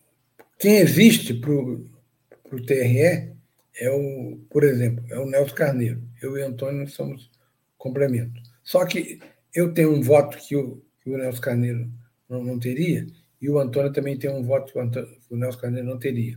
quem 0.58 0.76
existe 0.76 1.34
para 1.34 1.50
o 1.50 2.66
TRE 2.66 3.36
é 3.80 3.90
o, 3.90 4.38
por 4.50 4.64
exemplo, 4.64 5.04
é 5.10 5.18
o 5.18 5.28
Nelson 5.28 5.54
Carneiro. 5.54 6.02
Eu 6.22 6.36
e 6.38 6.42
Antônio 6.42 6.88
somos 6.88 7.30
complemento. 7.76 8.47
Só 8.68 8.84
que 8.84 9.18
eu 9.54 9.72
tenho 9.72 9.94
um 9.94 10.02
voto 10.02 10.36
que 10.36 10.54
o, 10.54 10.84
que 11.00 11.08
o 11.08 11.16
Nelson 11.16 11.40
Carneiro 11.40 11.90
não, 12.28 12.44
não, 12.44 12.58
teria, 12.58 13.06
e 13.40 13.48
o 13.48 13.58
Antônio 13.58 13.90
também 13.90 14.18
tem 14.18 14.28
um 14.28 14.44
voto 14.44 14.70
que 14.70 14.78
o, 14.78 14.82
Antônio, 14.82 15.08
que 15.08 15.32
o 15.32 15.38
Nelson 15.38 15.58
Carneiro 15.58 15.88
não 15.88 15.98
teria. 15.98 16.34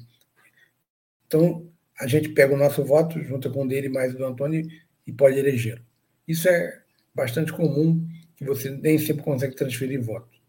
Então, 1.27 1.69
a 1.99 2.07
gente 2.07 2.29
pega 2.29 2.53
o 2.53 2.57
nosso 2.57 2.85
voto, 2.85 3.21
junta 3.21 3.49
com 3.49 3.65
o 3.65 3.67
dele 3.67 3.89
mais 3.89 4.15
o 4.15 4.17
do 4.17 4.25
Antônio 4.25 4.65
e 5.05 5.11
pode 5.11 5.37
elegê-lo. 5.37 5.81
Isso 6.25 6.47
é 6.47 6.81
bastante 7.13 7.51
comum, 7.51 8.07
que 8.37 8.45
você 8.45 8.69
nem 8.69 8.97
sempre 8.97 9.23
consegue 9.23 9.53
transferir 9.53 10.01
voto. 10.01 10.39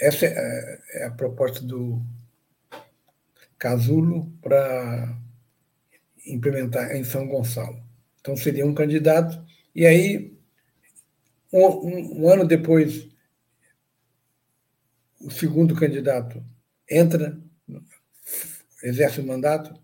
Essa 0.00 0.24
é, 0.26 0.80
é 0.92 1.04
a 1.06 1.10
proposta 1.10 1.64
do 1.64 2.00
Casulo 3.58 4.32
para 4.40 5.18
implementar 6.24 6.94
em 6.94 7.02
São 7.02 7.26
Gonçalo. 7.26 7.82
Então, 8.20 8.36
seria 8.36 8.64
um 8.64 8.72
candidato, 8.72 9.47
e 9.74 9.86
aí, 9.86 10.36
um, 11.52 11.66
um, 11.66 12.22
um 12.22 12.28
ano 12.28 12.46
depois, 12.46 13.08
o 15.20 15.30
segundo 15.30 15.74
candidato 15.74 16.44
entra, 16.88 17.40
exerce 18.82 19.20
o 19.20 19.26
mandato, 19.26 19.74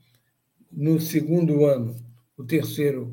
no 0.70 1.00
segundo 1.00 1.64
ano, 1.66 1.96
o 2.36 2.44
terceiro 2.44 3.12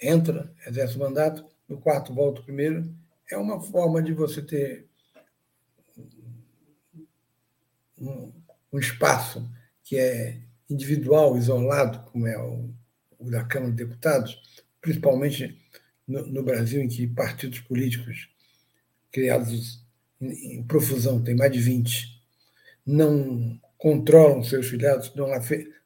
entra, 0.00 0.52
exerce 0.66 0.96
o 0.96 1.00
mandato, 1.00 1.46
no 1.68 1.78
quarto 1.80 2.14
volta 2.14 2.40
o 2.40 2.44
primeiro. 2.44 2.94
É 3.30 3.36
uma 3.36 3.60
forma 3.60 4.02
de 4.02 4.12
você 4.12 4.42
ter 4.42 4.88
um, 7.98 8.32
um 8.72 8.78
espaço 8.78 9.48
que 9.82 9.96
é 9.96 10.40
individual, 10.68 11.36
isolado, 11.36 12.10
como 12.10 12.26
é 12.26 12.36
o, 12.38 12.74
o 13.18 13.30
da 13.30 13.44
Câmara 13.44 13.72
de 13.72 13.84
Deputados, 13.84 14.40
principalmente 14.80 15.65
no, 16.06 16.26
no, 16.26 16.42
Brasil, 16.42 16.80
em 16.82 16.88
que 16.88 17.06
partidos 17.06 17.60
políticos 17.60 18.28
criados 19.10 19.84
em, 20.20 20.58
em, 20.58 20.62
profusão, 20.64 21.22
tem 21.22 21.34
mais 21.34 21.52
de 21.52 21.60
20, 21.60 22.22
não 22.86 23.60
controlam 23.76 24.42
seus 24.42 24.68
filiados, 24.68 25.14
não, 25.14 25.32
a 25.32 25.40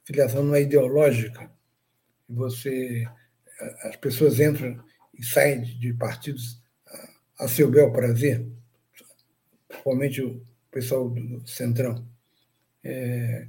filiação 0.04 0.44
não 0.44 0.54
é 0.54 0.62
ideológica. 0.62 1.50
Você, 2.28 3.06
as 3.82 3.96
pessoas 3.96 4.38
entram 4.38 4.82
e 5.14 5.24
saem 5.24 5.62
de 5.62 5.92
partidos 5.94 6.62
a, 7.38 7.48
seu 7.48 7.70
bel 7.70 7.92
prazer, 7.92 8.46
principalmente 9.68 10.22
o 10.22 10.44
pessoal 10.70 11.08
do 11.08 11.46
Centrão. 11.48 12.06
É, 12.84 13.48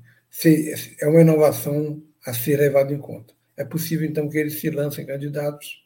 é 0.99 1.07
uma 1.07 1.22
inovação 1.22 2.01
a 2.26 2.34
ser 2.34 2.57
levada 2.57 2.93
em 2.93 2.99
conta. 2.99 3.34
É 3.57 3.63
possível, 3.63 4.07
então, 4.07 4.30
que 4.30 4.38
eles 4.38 4.59
se 4.59 4.69
lancem 4.69 5.05
candidatos. 5.05 5.84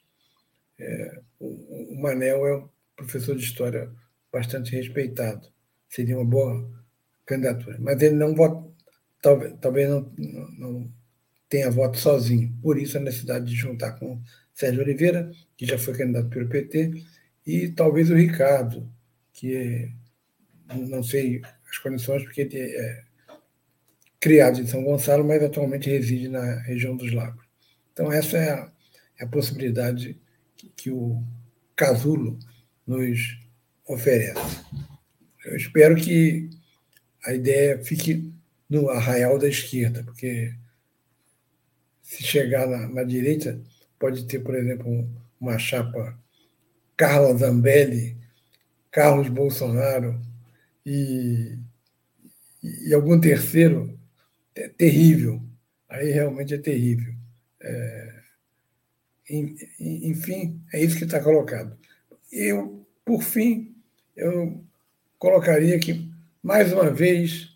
É, 0.80 1.22
o 1.40 1.96
Manel 2.02 2.46
é 2.46 2.58
um 2.58 2.70
professor 2.96 3.36
de 3.36 3.44
história 3.44 3.92
bastante 4.32 4.76
respeitado. 4.76 5.48
Seria 5.90 6.18
uma 6.18 6.26
boa 6.26 6.70
candidatura. 7.26 7.78
Mas 7.80 8.02
ele 8.02 8.16
não 8.16 8.36
vota, 8.36 8.70
talvez, 9.22 9.56
talvez 9.62 9.90
não, 9.90 10.12
não, 10.18 10.52
não 10.52 10.94
tenha 11.50 11.72
voto 11.72 11.98
sozinho. 11.98 12.54
Por 12.62 12.78
isso 12.78 12.98
a 12.98 13.02
necessidade 13.02 13.46
de 13.46 13.56
juntar 13.56 13.94
com 13.94 14.22
Sérgio 14.54 14.82
Oliveira, 14.82 15.32
que 15.58 15.66
já 15.66 15.78
foi 15.78 15.96
candidato 15.96 16.30
pelo 16.30 16.50
PT, 16.50 17.04
e 17.46 17.70
talvez 17.70 18.10
o 18.10 18.16
Ricardo, 18.16 18.90
que 19.34 19.56
é, 19.56 19.90
não 20.76 21.04
sei 21.04 21.42
as 21.70 21.78
condições, 21.78 22.24
porque 22.24 22.42
ele 22.42 22.60
é 22.60 23.04
criado 24.20 24.60
em 24.60 24.66
São 24.66 24.84
Gonçalo, 24.84 25.24
mas 25.24 25.44
atualmente 25.44 25.90
reside 25.90 26.28
na 26.30 26.60
região 26.62 26.96
dos 26.96 27.14
Lagos. 27.14 27.46
Então, 27.94 28.12
essa 28.12 28.38
é 28.38 28.50
a, 28.50 28.72
é 29.20 29.24
a 29.24 29.28
possibilidade 29.28 30.20
que, 30.56 30.90
o 30.90 31.24
casulo 31.76 32.40
nos 32.86 33.40
oferece. 33.88 34.40
Eu 35.46 35.56
espero 35.56 35.96
que 35.96 36.50
a 37.26 37.34
ideia 37.34 37.84
fique 37.84 38.34
no 38.70 38.90
arraial 38.90 39.38
da 39.38 39.48
esquerda, 39.48 40.04
porque 40.04 40.54
se 42.02 42.24
chegar 42.24 42.68
na, 42.68 42.88
na 42.88 43.04
direita, 43.04 43.60
pode 44.00 44.26
ter, 44.26 44.40
por 44.40 44.56
exemplo, 44.56 44.90
um, 44.90 45.10
uma 45.40 45.58
chapa 45.58 46.18
Carla 46.96 47.36
Zambelli, 47.38 48.18
Carlos 48.92 49.28
Bolsonaro 49.28 50.20
e, 50.86 51.58
e 52.64 52.94
algum 52.94 53.20
terceiro 53.20 54.00
é 54.56 54.70
terrível. 54.70 55.42
Aí 55.90 56.12
realmente 56.12 56.54
é 56.54 56.58
terrível. 56.58 57.14
É, 57.60 58.15
enfim, 59.30 60.62
é 60.72 60.84
isso 60.84 60.98
que 60.98 61.06
está 61.06 61.20
colocado. 61.20 61.78
Eu, 62.32 62.86
por 63.04 63.24
fim, 63.24 63.76
eu 64.16 64.64
colocaria 65.18 65.80
que, 65.80 66.12
mais 66.44 66.72
uma 66.72 66.90
vez, 66.90 67.50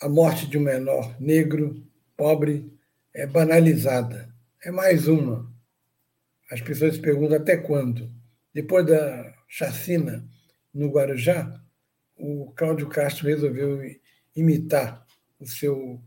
a, 0.00 0.08
morte 0.08 0.46
de 0.46 0.58
um 0.58 0.62
menor 0.62 1.14
negro, 1.20 1.82
pobre, 2.16 2.72
é 3.14 3.26
banalizada. 3.26 4.32
É 4.64 4.70
mais 4.70 5.06
uma. 5.06 5.50
As 6.50 6.60
pessoas 6.60 6.94
se 6.94 7.00
perguntam 7.00 7.36
até 7.36 7.56
quando. 7.56 8.10
Depois 8.52 8.86
da 8.86 9.34
chacina 9.48 10.26
no 10.72 10.90
Guarujá, 10.90 11.60
o 12.16 12.52
Cláudio 12.56 12.88
Castro 12.88 13.26
resolveu 13.26 13.80
imitar 14.34 15.06
o 15.38 15.46
seu 15.46 16.00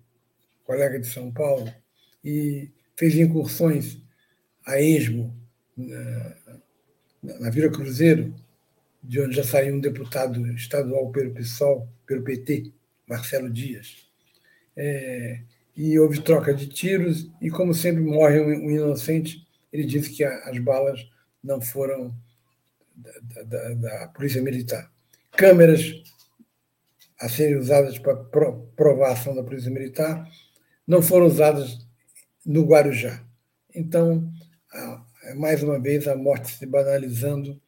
colega 0.64 1.00
de 1.00 1.08
São 1.08 1.32
Paulo 1.32 1.72
e 2.24 2.72
fez 2.96 3.16
incursões 3.16 4.02
a 4.66 4.80
esmo 4.80 5.36
na, 5.76 6.36
na 7.22 7.50
Vila 7.50 7.72
Cruzeiro, 7.72 8.34
de 9.04 9.22
onde 9.22 9.36
já 9.36 9.44
saiu 9.44 9.76
um 9.76 9.80
deputado 9.80 10.46
estadual 10.54 11.12
pelo 11.12 11.34
PSOL, 11.34 11.88
pelo 12.06 12.24
PT, 12.24 12.72
Marcelo 13.08 13.52
Dias. 13.52 14.08
É, 14.76 15.42
e 15.76 16.00
houve 16.00 16.22
troca 16.22 16.54
de 16.54 16.68
tiros, 16.68 17.30
e 17.42 17.50
como 17.50 17.74
sempre 17.74 18.02
morre 18.02 18.40
um, 18.40 18.72
inocente, 18.72 19.46
ele 19.72 19.84
disse 19.84 20.10
que 20.12 20.24
as 20.24 20.58
balas 20.60 21.08
não 21.44 21.62
foram 21.62 22.16
da, 22.96 23.44
da, 23.44 23.74
da 23.74 24.08
Polícia 24.08 24.42
Militar. 24.42 24.92
Câmeras 25.32 26.04
a 27.20 27.30
serem 27.30 27.58
usadas 27.58 27.98
para 28.00 28.16
provar 28.76 29.10
a 29.10 29.14
ação 29.14 29.36
da 29.36 29.44
Polícia 29.44 29.72
Militar 29.72 30.28
não 30.88 31.02
foram 31.02 31.28
usadas 31.28 31.85
no 32.46 32.64
Guarujá. 32.66 33.26
Então, 33.74 34.32
mais 35.36 35.64
uma 35.64 35.80
vez, 35.80 36.08
a 36.08 36.16
morte 36.16 36.52
se 36.52 36.66
banalizando 36.66 37.60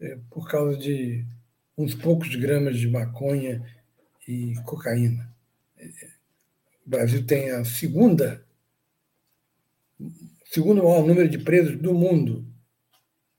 é, 0.00 0.18
por 0.30 0.48
causa 0.48 0.76
de 0.76 1.26
uns 1.76 1.94
poucos 1.94 2.34
gramas 2.36 2.78
de 2.78 2.88
maconha 2.88 3.62
e 4.26 4.54
cocaína. 4.64 5.34
O 6.86 6.90
Brasil 6.90 7.26
tem 7.26 7.50
a 7.50 7.64
segunda, 7.64 8.44
segundo 10.46 10.82
maior 10.82 11.06
número 11.06 11.28
de 11.28 11.38
presos 11.38 11.76
do 11.78 11.94
mundo, 11.94 12.46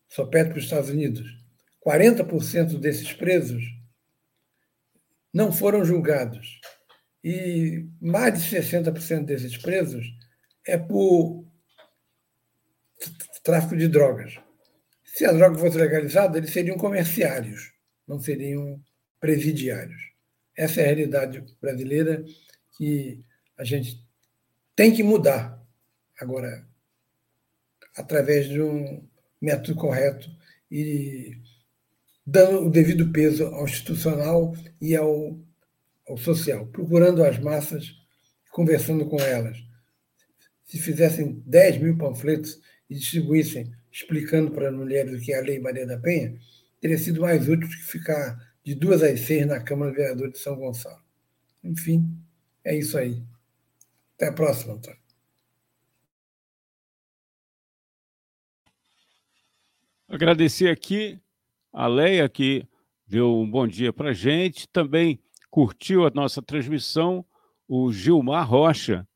só 0.09 0.25
perto 0.25 0.53
dos 0.53 0.65
Estados 0.65 0.89
Unidos. 0.89 1.41
40% 1.85 2.79
desses 2.79 3.11
presos 3.13 3.63
não 5.33 5.51
foram 5.51 5.83
julgados. 5.83 6.61
E 7.23 7.87
mais 8.01 8.41
de 8.41 8.57
60% 8.57 9.25
desses 9.25 9.57
presos 9.57 10.05
é 10.67 10.77
por 10.77 11.45
tráfico 13.43 13.75
de 13.75 13.87
drogas. 13.87 14.39
Se 15.03 15.25
a 15.25 15.31
droga 15.31 15.59
fosse 15.59 15.77
legalizada, 15.77 16.37
eles 16.37 16.51
seriam 16.51 16.77
comerciários, 16.77 17.73
não 18.07 18.19
seriam 18.19 18.81
presidiários. 19.19 20.01
Essa 20.55 20.81
é 20.81 20.83
a 20.83 20.87
realidade 20.87 21.43
brasileira 21.61 22.23
que 22.77 23.23
a 23.57 23.63
gente 23.63 24.03
tem 24.75 24.93
que 24.93 25.03
mudar. 25.03 25.61
Agora, 26.19 26.65
através 27.95 28.47
de 28.47 28.61
um 28.61 29.07
método 29.41 29.75
correto 29.75 30.29
e 30.71 31.37
dando 32.25 32.65
o 32.65 32.69
devido 32.69 33.11
peso 33.11 33.45
ao 33.45 33.65
institucional 33.65 34.55
e 34.81 34.95
ao, 34.95 35.37
ao 36.07 36.17
social, 36.17 36.65
procurando 36.67 37.23
as 37.23 37.37
massas, 37.37 37.93
conversando 38.51 39.05
com 39.05 39.19
elas. 39.19 39.57
Se 40.63 40.79
fizessem 40.79 41.41
10 41.45 41.77
mil 41.79 41.97
panfletos 41.97 42.59
e 42.89 42.95
distribuíssem 42.95 43.71
explicando 43.91 44.51
para 44.51 44.69
as 44.69 44.75
mulheres 44.75 45.13
o 45.13 45.23
que 45.23 45.31
é 45.31 45.39
a 45.39 45.43
Lei 45.43 45.59
Maria 45.59 45.85
da 45.85 45.99
Penha, 45.99 46.37
teria 46.81 46.97
sido 46.97 47.21
mais 47.21 47.47
útil 47.47 47.67
que 47.67 47.75
ficar 47.75 48.37
de 48.63 48.73
duas 48.73 49.03
às 49.03 49.19
seis 49.19 49.45
na 49.45 49.59
Câmara 49.59 49.91
de 49.91 49.97
Vereadores 49.97 50.33
de 50.33 50.39
São 50.39 50.55
Gonçalo. 50.55 51.01
Enfim, 51.63 52.17
é 52.63 52.75
isso 52.75 52.97
aí. 52.97 53.21
Até 54.15 54.27
a 54.27 54.33
próxima, 54.33 54.73
Antônio. 54.73 54.99
Agradecer 60.07 60.69
aqui 60.69 61.19
a 61.71 61.87
Leia, 61.87 62.29
que 62.29 62.67
deu 63.07 63.39
um 63.39 63.49
bom 63.49 63.67
dia 63.67 63.91
para 63.91 64.09
a 64.09 64.13
gente, 64.13 64.67
também 64.69 65.19
curtiu 65.49 66.05
a 66.05 66.11
nossa 66.11 66.41
transmissão, 66.41 67.25
o 67.67 67.91
Gilmar 67.91 68.47
Rocha, 68.47 69.07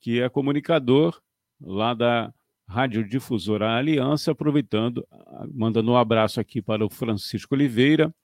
que 0.00 0.20
é 0.20 0.28
comunicador 0.28 1.20
lá 1.60 1.94
da 1.94 2.32
Radiodifusora 2.66 3.76
Aliança, 3.76 4.32
aproveitando, 4.32 5.06
mandando 5.52 5.90
um 5.90 5.96
abraço 5.96 6.38
aqui 6.38 6.60
para 6.60 6.84
o 6.84 6.90
Francisco 6.90 7.54
Oliveira, 7.54 8.14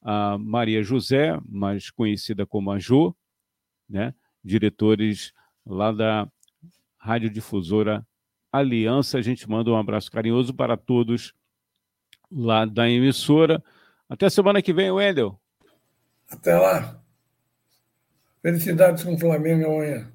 a 0.00 0.38
Maria 0.38 0.82
José, 0.82 1.38
mais 1.48 1.90
conhecida 1.90 2.46
como 2.46 2.70
a 2.70 2.78
Jo, 2.78 3.14
né? 3.88 4.14
diretores 4.44 5.32
lá 5.66 5.90
da 5.90 6.28
Radiodifusora 6.98 8.06
Aliança. 8.52 9.18
A 9.18 9.22
gente 9.22 9.48
manda 9.48 9.70
um 9.70 9.76
abraço 9.76 10.10
carinhoso 10.10 10.54
para 10.54 10.76
todos 10.76 11.34
lá 12.30 12.64
da 12.64 12.88
emissora. 12.88 13.62
Até 14.08 14.30
semana 14.30 14.62
que 14.62 14.72
vem, 14.72 14.90
Wendel. 14.90 15.40
Até 16.30 16.56
lá. 16.56 17.00
Felicidades 18.42 19.02
com 19.02 19.14
o 19.14 19.18
Flamengo 19.18 19.66
amanhã. 19.66 20.13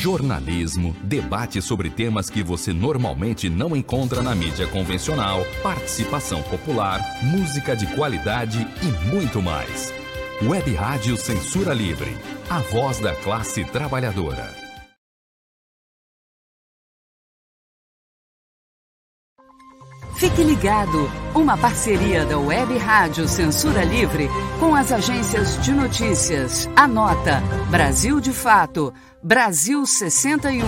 Jornalismo, 0.00 0.96
debate 1.02 1.60
sobre 1.60 1.90
temas 1.90 2.30
que 2.30 2.42
você 2.42 2.72
normalmente 2.72 3.50
não 3.50 3.76
encontra 3.76 4.22
na 4.22 4.34
mídia 4.34 4.66
convencional, 4.66 5.44
participação 5.62 6.42
popular, 6.42 7.00
música 7.22 7.76
de 7.76 7.86
qualidade 7.94 8.66
e 8.82 9.08
muito 9.14 9.42
mais. 9.42 9.92
Web 10.42 10.74
Rádio 10.74 11.18
Censura 11.18 11.74
Livre, 11.74 12.16
a 12.48 12.60
voz 12.60 12.98
da 12.98 13.14
classe 13.14 13.62
trabalhadora. 13.62 14.60
Fique 20.20 20.42
ligado, 20.42 21.10
uma 21.34 21.56
parceria 21.56 22.26
da 22.26 22.38
Web 22.38 22.76
Rádio 22.76 23.26
Censura 23.26 23.82
Livre 23.84 24.28
com 24.58 24.74
as 24.74 24.92
agências 24.92 25.62
de 25.64 25.72
notícias. 25.72 26.68
Anota, 26.76 27.42
Brasil 27.70 28.20
de 28.20 28.30
Fato, 28.30 28.92
Brasil 29.22 29.84
61, 29.84 30.64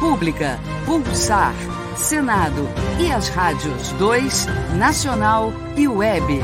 Pública, 0.00 0.58
Pulsar, 0.84 1.54
Senado 1.96 2.68
e 2.98 3.12
as 3.12 3.28
rádios 3.28 3.92
2, 3.92 4.46
Nacional 4.76 5.52
e 5.76 5.86
Web. 5.86 6.40